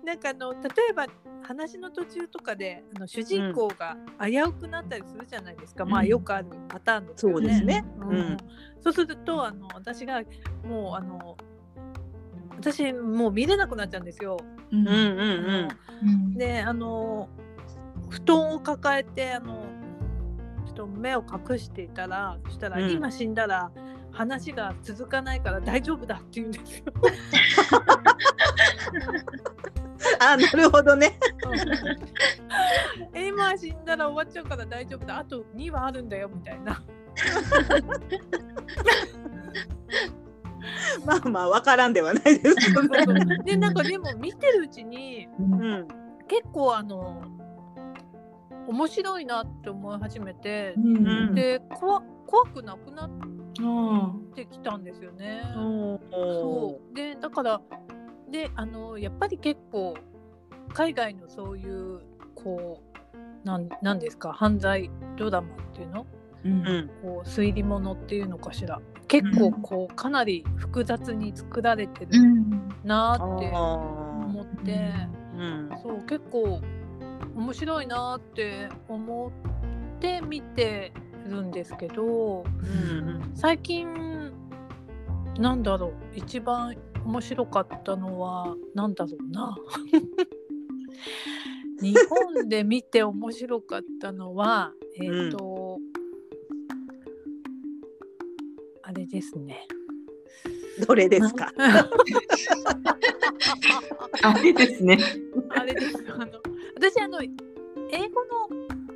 [0.06, 0.58] なんかあの例
[0.90, 1.08] えば
[1.42, 7.34] 話の途中とかであの主人公が危うくなったりするじゃないですか、まあうんよくあるパターンですよね。
[7.34, 7.84] そうですね。
[7.98, 8.08] うん。
[8.10, 8.36] うん。
[8.80, 10.22] そうするとあの私が
[10.64, 11.36] もうあの
[12.56, 14.36] 私もう見れなくなっちゃうんですよ。
[14.70, 15.68] うんうんうん。
[16.02, 16.34] うん。
[16.34, 17.28] であの
[18.08, 19.66] 布団を抱えてあの
[20.66, 22.92] ちょっと目を隠していたらそしたら、うん。
[22.92, 23.72] 今死んだら
[24.12, 26.84] 話が続かないから大丈夫だって言うんですよ。
[30.20, 31.18] あなるほどね。
[33.14, 36.82] え今死んだら終わっちゃうから大丈夫だあと2話あるんだよみたいな。
[41.04, 43.38] まあまあわからんではないですけどね。
[43.44, 45.88] でなんかでも見てるうちにうん
[46.28, 47.22] 結構あの
[48.66, 53.10] 面白いなって思い始めて、うんで怖怖くなくなっ
[53.62, 55.42] あてきたんですよね。
[55.56, 57.60] おそうでだから
[58.30, 59.94] であのやっぱり結構
[60.72, 62.00] 海外のそういう
[62.34, 62.82] こ
[63.14, 66.06] うなんなんですか犯罪ドラマっていうの？
[66.44, 66.66] ーうん。
[66.66, 66.90] うん。
[67.02, 68.80] こう推理物っていうのかしら？
[69.08, 72.68] 結構こうかなり複雑に作られてるうん。
[72.82, 75.08] なーってあ思って、ー
[75.70, 75.78] うん。
[75.80, 76.60] そう結構
[77.36, 79.30] 面白いなーって思っ
[80.00, 80.92] て見て
[81.28, 83.30] るんですけどうん。
[83.34, 84.32] 最近
[85.38, 86.74] なんだろう一番
[87.06, 89.56] 面白かったのはなんだろうな
[91.80, 95.78] 日本で見て面白かったのはえっ、と、
[98.82, 99.66] あれですね。
[100.86, 101.52] どれですか？
[104.22, 104.98] あれですね。
[105.50, 106.02] あれです。
[106.12, 106.26] あの
[106.74, 107.34] 私あの英語
[108.24, 108.48] の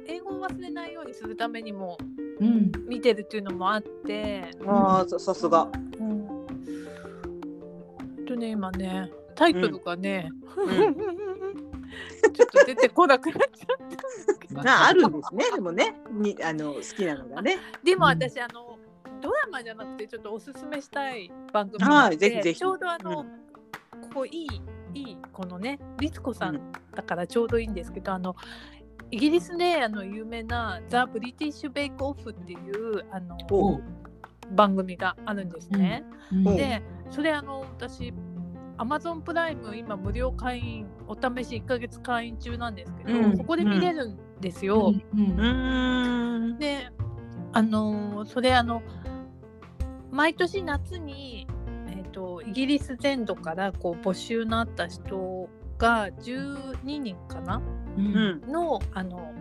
[0.07, 1.97] 英語を忘れないようにするためにも
[2.41, 2.73] うん。
[2.89, 5.71] 見てるっていうのもあって、ああ、ささすが。
[8.41, 10.95] ね今ねタイトルがね、うん
[12.33, 14.61] ちょっと出てこなくなっちゃったんですけど。
[14.61, 15.45] あ、あるんですね。
[15.53, 17.59] でもね、に、あの、好きなのがね。
[17.83, 18.79] でもうん私あの
[19.21, 22.61] ドラマじゃなくてちょっとおすすめしたい番組があはい、ってぜひぜひ。
[22.61, 23.41] ちょうどあの、うん
[24.03, 24.63] ここいい
[24.95, 28.35] いいこのね律子さうんんだからちょうどいいんですけど、あの
[29.11, 33.37] イギリスであの有名な「ザ・ブリティッシュ・ベイク・オフ」っていうあの
[34.53, 36.05] 番組があるんですね。
[36.33, 38.13] うんでそれあの私
[38.81, 44.95] アマゾンプライム今無料会員お試し1ヶ月会員中なんですけど、うんそこで見れるんですよ。
[45.15, 46.59] うんうーん。
[46.59, 46.89] で
[47.53, 48.81] あのーそれあの
[50.11, 51.47] 毎年夏に、
[51.89, 57.61] えー、とイギリス全土からこう募集のあった人が12人かな？
[57.99, 58.07] ううん
[58.49, 58.51] ん。
[58.51, 59.35] のあの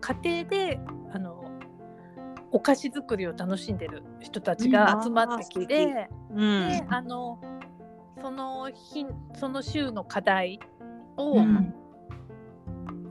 [0.00, 0.80] 家庭で
[1.14, 1.44] あの
[2.50, 6.68] お菓子作りを楽しんでる人たちが集まってきて、うん。
[6.68, 7.38] であの
[8.22, 10.60] その日その週の課題
[11.16, 11.74] をうん。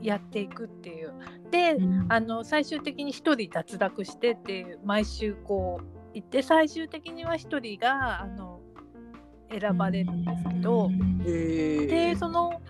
[0.02, 1.12] やっていくっていう。
[1.50, 1.76] で、
[2.08, 8.60] あの最終的に1人脱落してっていう毎週こう行って最終的には1人があの
[9.50, 10.90] 選ばれるんですけど。
[11.24, 12.60] でその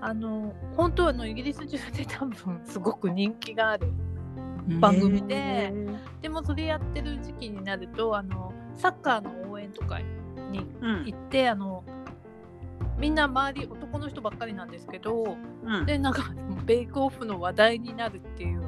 [0.00, 3.86] あの本当はあのイギリス中で多分すごく人気がある
[4.80, 5.72] 番組でへ
[6.20, 10.00] でもそれやってる時期になるとあのサッカーの応援とか
[10.52, 11.84] に行ってあの
[12.98, 15.86] みんな周り男の人ばっかりなんですけどうん。
[15.86, 16.32] でなんか
[16.64, 18.62] ベイクオフの話題になるっていう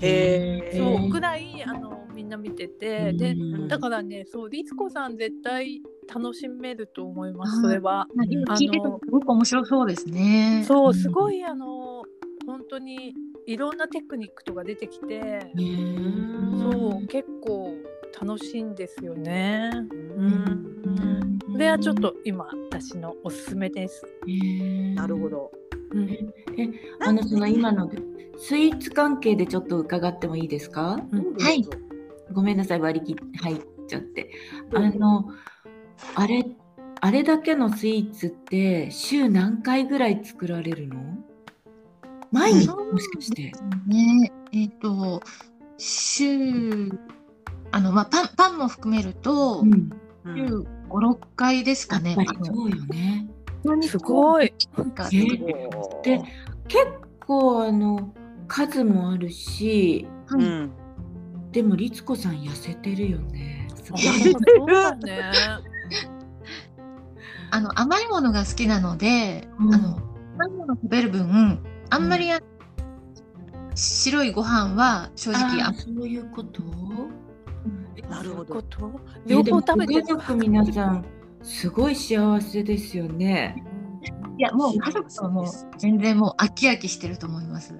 [0.00, 0.78] へえ。
[0.78, 3.34] そうぐらいあのみんな見てて、でう
[3.66, 5.80] んだからねそう律子さん絶対
[6.12, 8.08] 楽しめると思いますそれは。
[8.28, 10.64] 今聞いててすごく面白そうですね。
[10.66, 12.02] そうすごいあの
[12.46, 13.14] 本当に
[13.46, 15.52] いろんなテクニックとか出てきて、
[16.58, 17.74] そう結構
[18.20, 19.70] 楽しいんですよね。
[19.74, 21.38] うん。
[21.52, 24.02] これはちょっと今私のおすすめです。
[24.94, 25.28] なるほ。
[25.28, 25.50] ど。
[25.92, 26.32] うん
[27.00, 27.90] あのその今の
[28.36, 31.00] スイーツ関係でちょっと伺ってもいいですか？
[31.40, 31.64] はい。
[32.32, 34.30] ごめんなさい割り切って入っちゃって。
[34.74, 35.30] あの
[36.14, 36.44] あれ
[37.00, 40.96] あれだけのスイーツって週何回ぐらい作られるの？
[42.30, 42.68] 毎日？
[42.68, 43.52] もしかして。
[43.86, 45.22] ねえっ、と
[45.78, 46.90] 週
[47.70, 49.72] あのまあパンパンも含めるとうん。
[49.72, 49.92] うん
[50.36, 52.16] 週五六回ですかね。
[52.42, 53.28] そうよね。
[53.82, 54.52] すごい。
[54.76, 56.22] なんかえーで
[56.66, 56.86] 結
[57.20, 58.12] 構あの
[58.46, 60.70] 数もあるし、はいうん。
[61.52, 63.68] でも律子さん痩せてるよね。
[65.04, 65.32] ね。
[67.50, 69.98] あの甘いものが好きなので、うんあの
[70.38, 72.30] 甘いもの食べる分あんまり、
[73.74, 76.62] 白いご飯は正直あそういうこと？
[78.08, 78.54] なるほど。
[78.54, 78.90] こと？
[79.26, 80.04] え両方食べてる？
[80.06, 81.04] 族皆さん
[81.42, 83.64] すごい幸せですよね。
[84.38, 85.46] いやもう家族はもう
[85.78, 87.74] 全然もう飽き飽きしてると思います。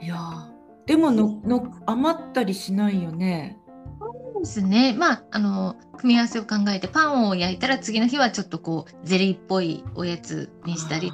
[0.00, 3.58] いやーでものの余ったりしないよね。
[4.00, 4.94] そうですね。
[4.98, 11.10] まああの組み合わせを考えてパンを焼いたら次の日はちょっとこうゼリーっぽいおやつにしたり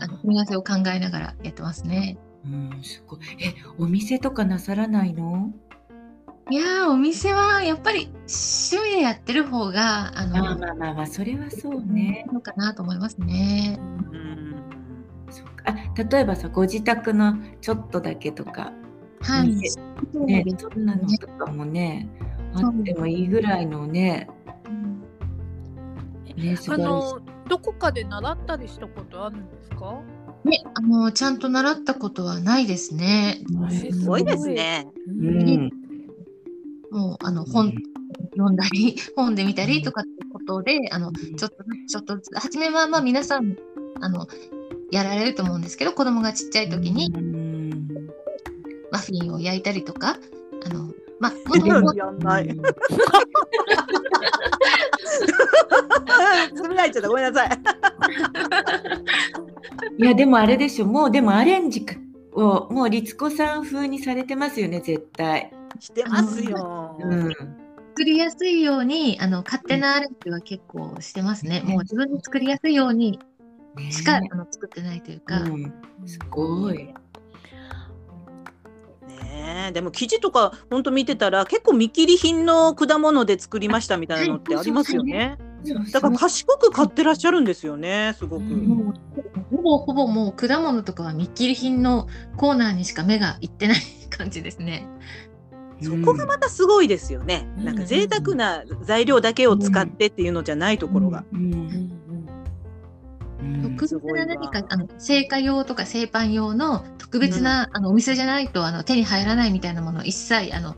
[0.00, 2.18] あの組み合わせを考えながらやってますね。
[2.44, 3.20] うんすごい。
[3.40, 5.52] えお店とかなさらないの？
[6.50, 12.26] いやーお店はやっぱり趣味でやってる方がああの、ーまあまあまあそれはそうね。
[12.32, 13.78] のかなと思いますね。
[14.12, 14.54] うん。
[15.30, 18.72] そっかあ例えばさご自宅のちょっとだけとか
[19.20, 19.54] はい。
[19.54, 19.80] ねそ
[20.14, 22.08] うねですそんなのとかもね
[22.54, 24.28] あってもいいぐらいのね
[26.36, 26.76] ね素あ。
[26.76, 30.00] のどこかで習ったりしたことあるんですか？
[30.44, 33.38] ね、あのちゃんと習ったことはないですね。
[33.70, 34.88] すごいですね。
[35.06, 35.70] うん
[36.92, 37.72] もうあの本
[38.32, 43.56] 読んだり 本で見たりとかってことで、あのちょっとずつちょっと初めはまあ皆さん
[44.00, 44.28] あの
[44.90, 47.98] やられると思うんですけど、子供がちっちゃい時にうん
[48.90, 50.18] マフィンを焼いたりとか、
[50.66, 52.48] あのまあもともとやんない。
[56.54, 57.08] つぶやいちゃった。
[57.08, 57.60] ごめんなさい。
[59.98, 61.94] いやでもあれでしょもうでもアレンジか
[62.34, 65.52] をもう律子さん風にされてますよね絶対。
[65.80, 66.96] してますよ。
[67.00, 67.30] うん。
[67.94, 71.62] 作りやすいようにあの勝手なアレンジは結構してますね。
[71.64, 73.18] もう自分で作りやすいように
[73.76, 75.40] ねしか、あの作ってないというか。
[75.40, 75.72] うん、
[76.06, 76.94] すごい。
[79.08, 85.38] ねねでも生地とか本当見てたら結構見切り品の果物で作りましたみたいなのってありますよね。
[85.92, 88.44] だから賢く買ってらっしゃるんですよねすごく。
[89.50, 93.78] ほぼほぼもう果物とかは見切り品のコーナーにしか目がいってない
[94.10, 94.88] 感じですね。
[95.82, 97.46] そこがまたすごいですよね。
[97.58, 101.24] うんなんか贅沢な材料だけを使ってっていうのじゃないところが。
[103.62, 110.76] 特別な何かあの製菓用とか製パン用の特別な、あのお店じゃないとあの手に入らないみたいなものを一切あの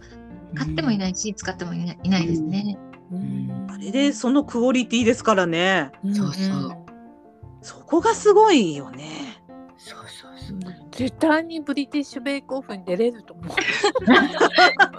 [0.54, 2.78] 買ってもいないし、使ってもいないいないですね。
[3.12, 5.92] うんあれでそのクオリティですからね。
[6.04, 6.84] うんそうそう
[7.60, 9.42] そこがすごいよね。
[9.78, 10.84] そうそうそう。
[10.92, 13.46] 絶対にブリティッシュベイクオフに出れると思う。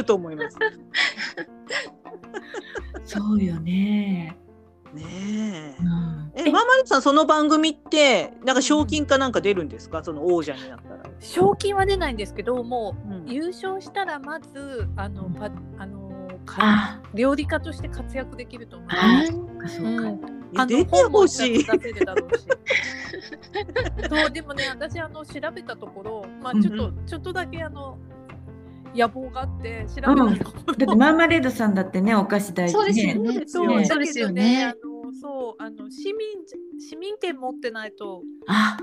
[0.00, 0.56] ると思います。
[3.04, 4.36] そうよね。
[4.94, 5.82] ねう
[6.36, 6.42] え。
[6.44, 10.02] んえ、ママリさんその番組ってなんか賞金かなんか出るんですか？
[10.04, 11.02] その王者になったら。
[11.20, 18.88] 賞金は出ないんですけど、もうんう優勝したらまずあのパあのかあ、料理家として活躍できると思う。
[18.90, 19.82] あ、そっかそ。
[19.82, 21.62] うんいやあの出てほしい。
[24.08, 27.98] そうでもね私あの調べたところまあちょっと、うちょっとだけあの
[28.94, 30.08] 野望があって調べた
[30.44, 33.38] ところ、だってマーマレードさんだってねお菓子大そうですよそうね。
[33.40, 34.68] ですよねそうだそうですよねねあ。
[34.86, 36.28] のそうあの市民
[36.78, 38.78] 市民権持ってないとあ、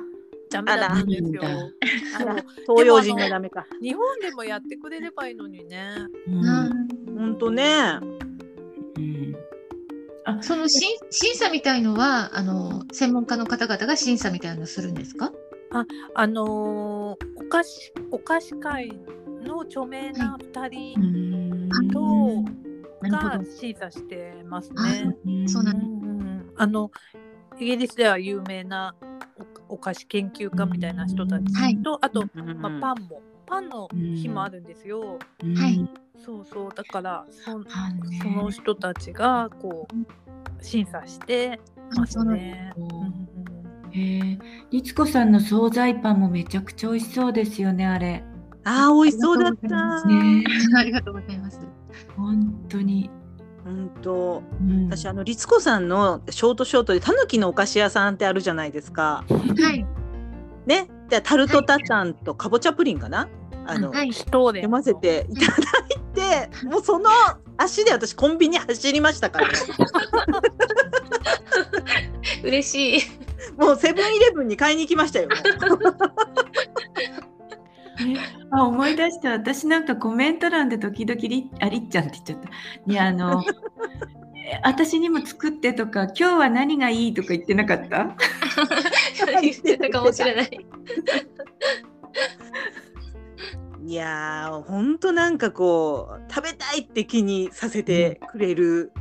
[0.50, 1.70] ダメだったんですよあらそう
[2.16, 3.66] あら東洋人のダメか。
[3.82, 5.90] 日本でもやってくれればいいのにね
[6.28, 6.88] うん
[7.18, 8.00] 本当ね。
[8.98, 9.36] うん。
[10.42, 15.32] その審審査みたいのはあの専門家の方々が審査みたいなのするんですか？
[16.16, 18.92] あのーお菓子お菓子界
[19.42, 21.90] の著名な2人うん。
[21.90, 22.44] と
[23.10, 23.42] が。
[23.60, 25.16] 審査してますあね。
[26.58, 26.92] あの
[27.60, 28.96] イギリスでは有名な
[29.70, 31.80] おお菓子研究家みたいな人たちと、はい。
[32.02, 35.20] あと、うんまあ、パンもパンの日もあるんですよ。
[35.56, 35.90] はい。
[36.18, 36.74] そうそう。
[36.74, 37.64] だからそ
[38.22, 41.60] その人たちがこう審査して
[41.96, 42.74] ますね。
[43.92, 48.24] へえ、律子さんの惣菜パンもめちゃくちゃ美味しそうですよねあれ。
[48.70, 50.04] あー美味しそうだった。
[50.06, 50.44] ね
[50.76, 51.60] ありがとうございます。
[52.18, 53.10] 本当に。
[53.64, 54.44] 本当。
[54.62, 59.24] うん私あの律子さんのショートショートでたぬきのお菓子屋さんってあるじゃないですか。
[59.30, 59.86] はい。
[60.66, 60.90] ね？
[61.08, 63.30] でタルトタタンとかぼちゃプリンかな？
[63.66, 64.12] あの、はい。
[64.12, 65.58] 読ませていただ
[65.90, 67.10] いて、もうその
[67.58, 69.54] 足で私コンビニ走りましたからね。
[72.44, 73.02] 嬉しい。
[73.58, 75.30] もうセブンイレブンに買いに行きましたよ。
[78.58, 82.52] もあ思い出した私なんかコメント欄で時々りありっちゃんって言っちゃっ
[82.86, 82.92] た。
[82.92, 83.44] いやあの
[84.36, 88.16] え私にも作ってとか今日は何がいいとか言ってなかった？
[89.42, 90.66] 言ってたかもしれない。
[93.84, 98.92] ういやー、本当なんかこう食べたいって気にさせてくれる、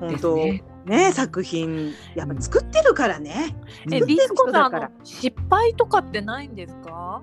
[0.00, 3.56] 本当ですねね作品やっぱ作ってるからね。
[3.86, 7.22] え作ってるリスコさん失敗とかってないんですか？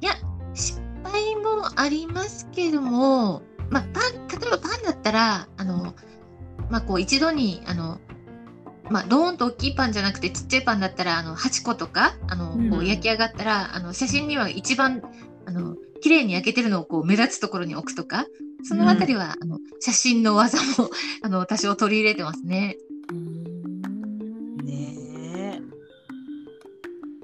[0.00, 0.12] いや、
[0.54, 0.80] 失
[1.10, 5.94] 敗もありますけども、まあ、パン、例えばパンだったら、あの、
[6.70, 7.98] まあ、こう、一度に、あの、
[8.90, 15.02] まあ、ドーンと大きいパンじゃなくて、ちっちゃいパンだったら、あの、8個とか、あの、こううん焼き上がったら、あの、写真には一番、
[15.46, 18.26] あの、綺麗に焼けてるのをこう目立つところに置くとか、
[18.64, 20.90] そのあたりは、あの、写真の技も、
[21.22, 22.50] あの、多少取り入れてますね。
[22.50, 22.76] ね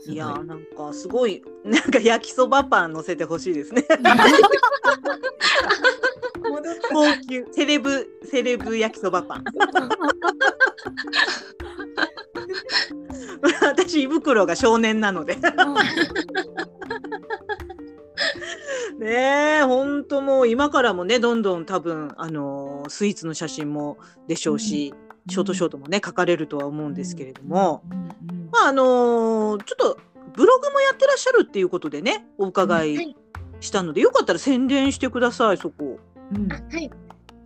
[0.09, 3.85] いいやーなんかすごい なんか焼きそばパン乗せてほしいですね。
[6.93, 9.45] 高級セレブセレブ焼きそばパン。
[13.61, 15.37] 私胃袋が少年なので。
[18.99, 24.95] ねえ本当もう今からもねどんどん多分あのースイーツの写真もでしょうし、
[25.29, 27.83] ショートショートもね書かれるとは思うんですけれども、
[28.53, 29.99] まああのーちょっと
[30.35, 33.17] ブログもやってらっしゃるっていうことでねお伺はいい
[33.61, 35.99] したので、よかったら宣伝してくださいそこ。
[36.35, 36.91] うんあはい。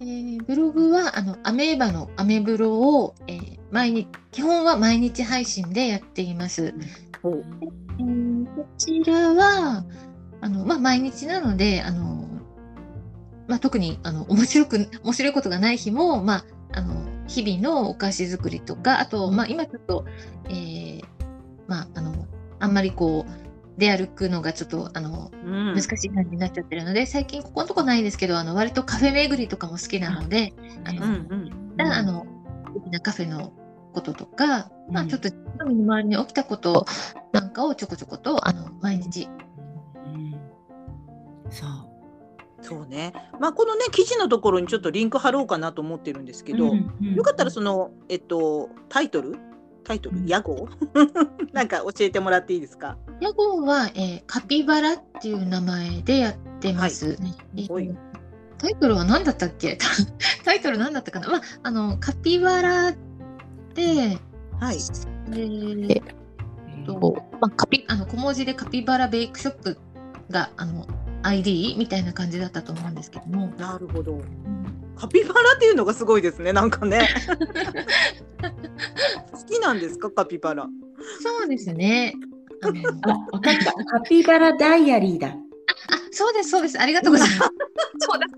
[0.00, 6.74] えーブログは、あの、アメーバのアメブロを、えー毎日、基本は毎日配信でやっています。
[7.22, 7.44] ほう
[7.98, 9.84] えーこちらは、
[10.40, 12.26] あの、まあ、毎日なので、あの、
[13.46, 16.94] まあ、特に、あの、面白く、面白いことがない日も、まあ、あの、
[17.30, 20.04] 日々のお菓子作りとか、あと、まあ、今ちょっと、
[20.48, 21.02] えー
[21.68, 22.26] まあ、あの、
[22.58, 25.74] あんまりこう、出歩くのがちょっと、あの、うん。
[25.74, 30.52] 難しい感じになっちゃってるので、最近ここのとこないですけど、あの、割とカフェ巡りとかも好きなので、
[30.84, 31.76] あの、うんうん。
[31.76, 32.26] だあの、
[32.90, 33.52] なカフェの
[33.94, 35.30] こととか、まあ、うんちょっと
[35.64, 36.84] 身の回りに起きたこと
[37.32, 39.28] なんかをちょこちょこと、あの、毎日。
[41.50, 41.89] そう。
[42.62, 43.12] そうね。
[43.38, 47.14] まあこのね記事のところにちょっとリンク貼ろうかなと思ってるんですけど、うんうん。
[47.14, 49.36] よかったらそのえっとタイトル？
[49.84, 50.18] タイトル？
[50.18, 50.26] うん。
[50.26, 50.68] 屋号
[51.52, 52.96] なんか教えてもらっていいですか？
[53.20, 57.16] 屋号は、えーカピバラっていう名前でやってます。
[57.56, 57.96] えーはい。
[58.58, 59.78] タイトルは何だったっけ？
[60.44, 62.92] タイトル何だったかな、まあ、あのカピバラ
[63.74, 64.18] で、
[64.60, 64.78] はい。
[65.30, 66.02] で
[66.86, 69.78] とまあ、カピあの小文字でカピバラベイクショップ
[70.30, 70.86] があの
[71.22, 74.20] ID みたいな感じだったと思うんですけども、なるほど。
[74.96, 76.52] カピバラっていうのがすごいですね。
[76.52, 77.08] なんかね。
[79.32, 80.66] 好きなんですかカピバラ？
[81.22, 82.14] そうですね。
[82.62, 82.74] あの
[83.12, 83.72] あ、わかった。
[83.84, 85.28] カピバラダイアリーだ。
[85.28, 85.34] あ
[86.10, 87.38] そうですそうですありがとうございます。
[88.00, 88.28] そうだっ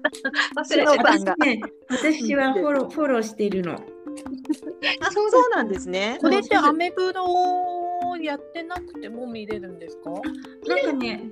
[0.54, 1.36] た忘れてた
[1.88, 3.72] 私はフォローフォローしているの。
[3.74, 6.18] あそうなんですね。
[6.20, 10.10] これってアメブロをやってなくても見れるんですか？
[10.66, 11.30] なんかね、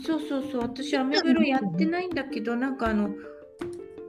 [0.00, 3.10] そうそうそう、私アメブロやってないんだけど、なんかあの、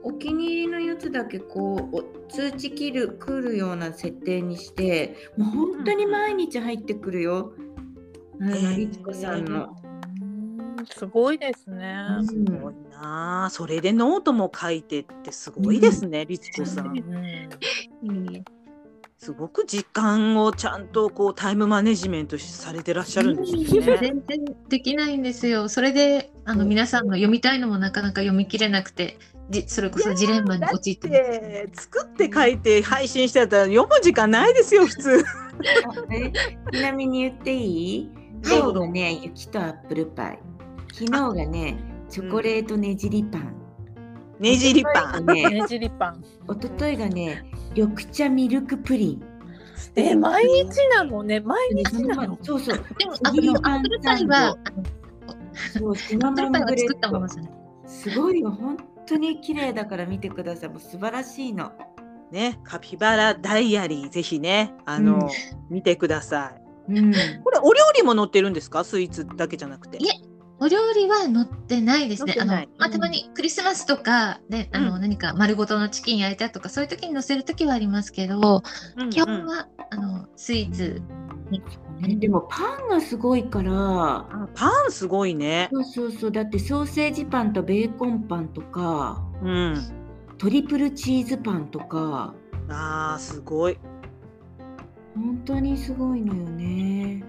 [0.02, 7.54] お気に入りのやつだけこうお通知切る来るような設定にして、もう本当に毎日入ってくるよ。
[8.40, 9.76] あの、えーりつこさんの。
[9.88, 9.94] うん
[10.86, 11.96] すごいですね。
[12.18, 13.50] うんすごいなあ。
[13.50, 16.94] それでノートも書いてってすごいですね、律子さん。
[19.18, 23.64] すごく時間をちゃんとこうタイムマネジメントされてらっしゃるんですね。
[23.98, 25.68] 全然できないんですよ。
[25.68, 29.16] それであの皆さんの読みたいのもなかなか読み切れなくて、
[29.50, 35.24] じそれこそジレンマに陥って作って書いて配信してたら読む時間ないですよ普通。
[36.12, 36.32] え
[36.76, 38.10] ちなみに言っていい？
[38.14, 40.38] はい今日がね、雪とアップルパイ。
[40.92, 41.78] 昨日がね、
[42.10, 43.54] チョコレートねじりパン。
[44.38, 45.24] ねじりパン。
[45.24, 46.22] ねじりパン。
[46.50, 47.42] 一昨日がね、
[47.74, 49.22] 緑茶ミルクプリン。
[49.96, 51.40] え、毎日なのね？
[51.40, 52.28] 毎日なの？
[52.28, 52.84] 前そうそう。
[52.98, 54.56] でもあ次ののアップルパイはあ
[55.78, 57.28] そう、シナモンブレ作ったッドもの。
[57.28, 57.52] じゃない。
[57.86, 60.68] すごいよ、本当に綺麗だから見てください。
[60.70, 61.72] もう素晴らしいの。
[62.30, 65.20] ねカピバラダイアリーぜひねあの、うん
[65.70, 66.52] 見てくださ
[66.88, 66.94] い。
[66.94, 67.12] うん。
[67.44, 68.82] これお料理も載ってるんですか？
[68.84, 69.98] スイーツだけじゃなくて。
[69.98, 70.12] いえ
[70.64, 72.34] お料理は載ってないですね。
[72.40, 78.62] あの載ってないまあたまにクリスマスとかで、あのうん何か丸ごとのチキン焼いたとかそういう時に載せる時はありますけど、
[78.96, 81.02] うん基本はあのスイーツ
[81.50, 83.72] ねでもパンがすごいから。
[83.72, 85.68] あパンすごいね。
[85.70, 86.32] そうそうそう。
[86.32, 89.76] だってソーセージパンとベーコンパンとか、うん。
[90.38, 92.34] トリプルチーズパンとか、
[92.70, 93.78] あーすごい。
[95.14, 97.22] 本当にすごいのよね。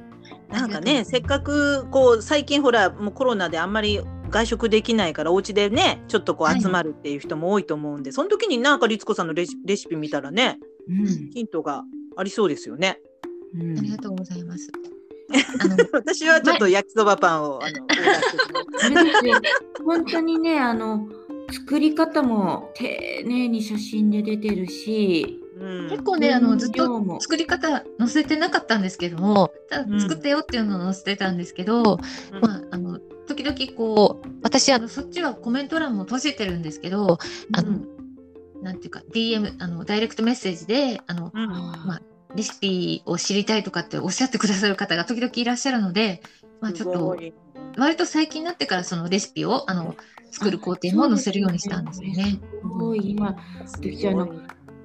[0.50, 11.32] なんかねせっかくこう最近ほらもうコロナであんまり外食できないからお家でねちょっとこはいう集まるっていう人も多いと思うんで、その時になんか律子さんのレシレシピ見たらねうん。
[11.32, 11.84] ヒントが
[12.18, 13.00] ありそうですよね。
[13.54, 14.72] うんありがとうございます。
[15.92, 19.42] 私はちょっと焼きそばパンをあのオーダーしてきますあれですよ
[19.84, 21.08] 本当にね、あの、
[21.52, 25.45] 作り方も丁寧に写真で出てるし、うん
[25.90, 29.92] 結構ね、あのずっと作り方載せてなかったんですけども、たうん。
[29.92, 32.00] だ作ったよっていうのを載せてたんですけど、
[32.34, 32.42] うん。
[32.42, 37.20] まあ、あの時々こう私あのそっちはコメント欄も閉じてるんですけど、
[37.54, 38.64] あのうん。
[38.64, 41.48] なんていうか DM あのダイレクトメッセージであのうん。
[41.50, 42.02] まあ
[42.36, 46.22] レシピを知りたいとかっておっしゃってくださる方が時々いらっしゃるので、
[46.60, 47.18] まあ、ちょっと
[47.78, 49.96] 割と最近になってからそのレシピをあの
[50.32, 52.40] 作る工程も載せるようにしたんですよね。
[52.62, 53.12] すごい。
[53.12, 53.36] 今、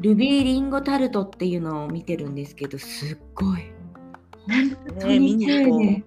[0.00, 3.72] ルビーリンゴタルトっていうのを見てるんですけど、すっごい。
[4.48, 6.04] 本当に丁に行こう寧。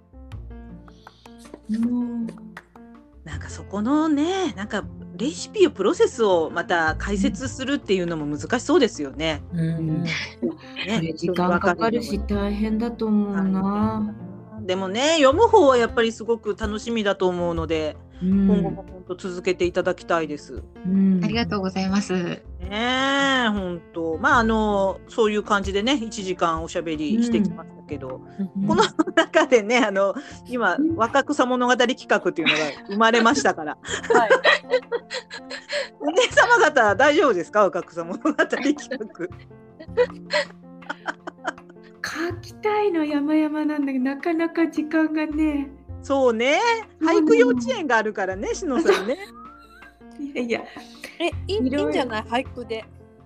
[1.79, 2.43] もう
[3.23, 4.83] なんかそこのねなんか
[5.15, 9.43] レシピをプロセスをまた解説するっていうのも難しそうですよね。
[9.53, 10.09] うんね
[11.15, 14.13] 時間かかるし大変だと思うな。
[14.61, 20.63] でもね読む方はやっぱりすごく楽しみだと思うので、うん今後も本当続けていただきたいです。
[20.85, 22.13] うんありがとうございます。
[22.13, 22.41] ね
[23.45, 28.21] え本当まああのそういう感じでね1時間おしゃべりしてきましたけど、
[28.67, 28.83] この
[29.15, 30.15] 中でねあの
[30.47, 32.59] 今若草物語企画っていうのが
[32.89, 33.77] 生まれましたから
[34.13, 34.29] はい。
[35.99, 37.63] お姉様方大丈夫ですか？
[37.63, 39.27] 若草物語企画。
[42.05, 45.71] 書きたいの山々なんだけどなかなか時間がね。
[46.03, 46.59] そうね
[47.01, 49.17] 俳句幼稚園があるからねしのさんね。
[50.19, 50.61] いやいや、
[51.19, 52.23] え、いいいいろいろいんじゃない？
[52.23, 52.85] 俳句で。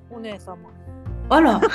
[0.09, 0.69] お姉様。
[1.29, 1.59] あら。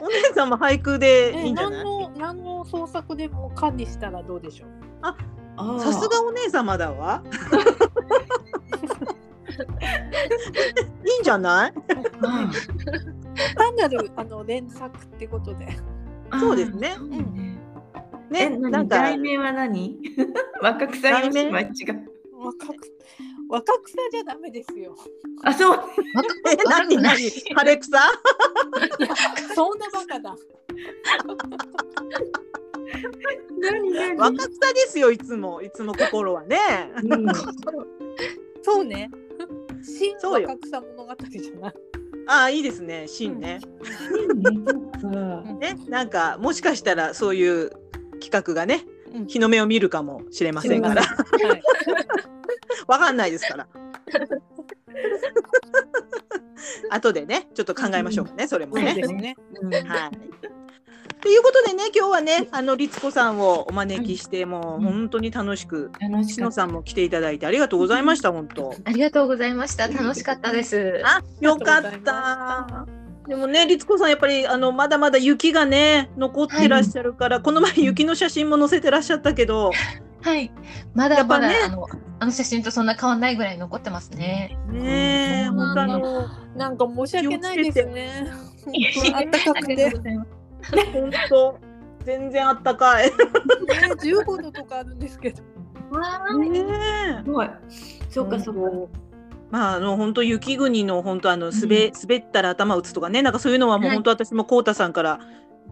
[0.00, 1.84] お姉さんも俳句でいえ、いんじゃない？
[1.84, 4.68] 何の、何の創作でも管理したらどうでしょう？
[5.02, 7.22] あーさすがお姉様だわ。
[11.04, 11.72] いいんじゃない？
[12.22, 12.50] あ
[13.56, 15.66] 単なる、あの、連作ってことで。
[16.30, 17.49] ーそうですねうね
[18.30, 19.98] ね、え、なん何か題名は何？
[20.62, 21.50] 若草よし題名？
[21.52, 21.70] は違う。
[23.48, 24.96] 若草じゃダメですよ。
[25.42, 25.76] あ、そう。
[25.76, 25.90] 若
[26.52, 27.14] え、ない何？
[27.28, 27.98] 枯れ草？
[29.54, 30.36] そんなバカだ。
[33.58, 33.90] 何？
[33.90, 34.16] 何？
[34.16, 35.60] 若草ですよ、いつも。
[35.62, 36.58] いつも心はね。
[37.02, 37.26] うん
[38.62, 39.10] そうね。
[39.82, 41.74] 新そうよ若草物語じゃない。
[42.26, 43.58] ああ、いいですね、芯ね。
[45.00, 45.16] そうか
[45.58, 47.70] ね、なんか、もしかしたら、そういう
[48.20, 51.02] 企画がね、うん日の目を見るかもしれませんから。
[51.02, 51.62] はい。
[52.86, 53.66] わかんないですから。
[56.90, 58.94] 後でね、ちょっと考えましょうかね、それもね。
[58.94, 59.36] ね。
[59.60, 60.10] うんはい。
[61.20, 65.90] ということでね、今日はね、あの律子さんをお招きして、もう本当に楽しく。
[66.26, 66.40] し。
[66.40, 68.74] のさんも来ていただいてありがとうございました、本当。
[68.84, 69.88] ありがとうございました。
[69.88, 71.00] 楽しかったです。
[71.04, 72.86] あ、よかった。
[73.30, 79.70] でもね、律子さんやっぱりあのまだまだ雪がね残ってらっしゃるから、この前雪の写真も載せてらっしゃったけど、
[80.20, 80.50] はい。
[80.94, 81.86] まだまだ、やっぱねあの
[82.18, 84.58] あの写真とそんな変わんないぐらい残ってますね。
[84.66, 86.26] ねえ、うん本当あの
[86.56, 88.32] なんか申し訳ないですね。
[89.14, 89.90] あったかくて。
[90.92, 91.56] 本当
[92.04, 93.12] 全然あったかい。
[93.12, 95.40] 15度とかあるんですけど。
[95.92, 96.64] わーね
[97.20, 97.24] え。
[97.24, 97.50] すごい。
[98.08, 98.98] そうかそうか。
[99.50, 105.20] まああの本当雪国の本当あの滑、滑ったら頭打つとかねなんかそういうのはもうはい本当私もこうたさんから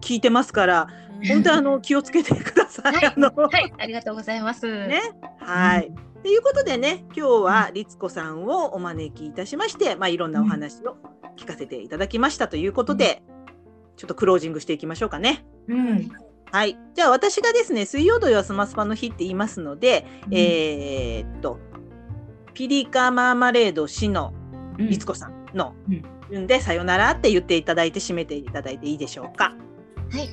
[0.00, 0.88] 聞いてますから、
[1.26, 2.94] 本当あの気をつけてください。
[2.94, 4.66] はいあのはい、ありがとうございます。
[4.86, 5.00] ね。
[5.40, 5.92] はい。
[6.22, 10.96] ということでね、今日は律子さんをお招きいたしまして、まあいろんなお話を
[11.36, 13.22] 聞かせていただきましたということで、
[13.96, 15.44] ちょっとクロージングしていきましょうかね。
[15.68, 16.10] うん。
[16.50, 16.78] はい。
[16.94, 21.58] じゃあ私がですね、水曜土曜スマスパの日って言いますので、えーっと、
[22.58, 24.34] ピリカマーマレード氏の
[24.80, 29.54] うん律子さんのうん順でさよならって言っていただいて締めていただいていいでしょうか。
[30.10, 30.28] はい。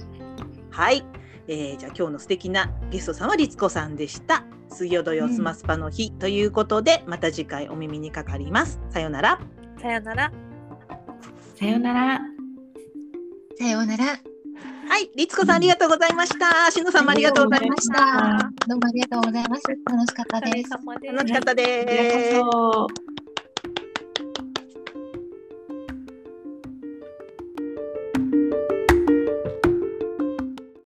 [0.72, 1.06] はい。
[1.48, 4.44] えー、じゃあ今日の素敵なゲストさんは律子さんでした。
[4.72, 8.82] 水曜土曜スマスパの日ということで、また次回お耳にかかります。
[8.90, 9.40] さよなら。
[9.80, 10.32] さよなら。
[11.56, 12.22] さよなら。
[13.60, 14.35] さようなら。
[14.88, 16.72] はい、律子さんありがとうございました。
[16.72, 18.52] しのさんもありがとうございました。
[18.68, 19.64] どうもありがとうございます。
[19.68, 20.72] 楽しかったです。
[20.72, 23.25] 楽しかったありがです。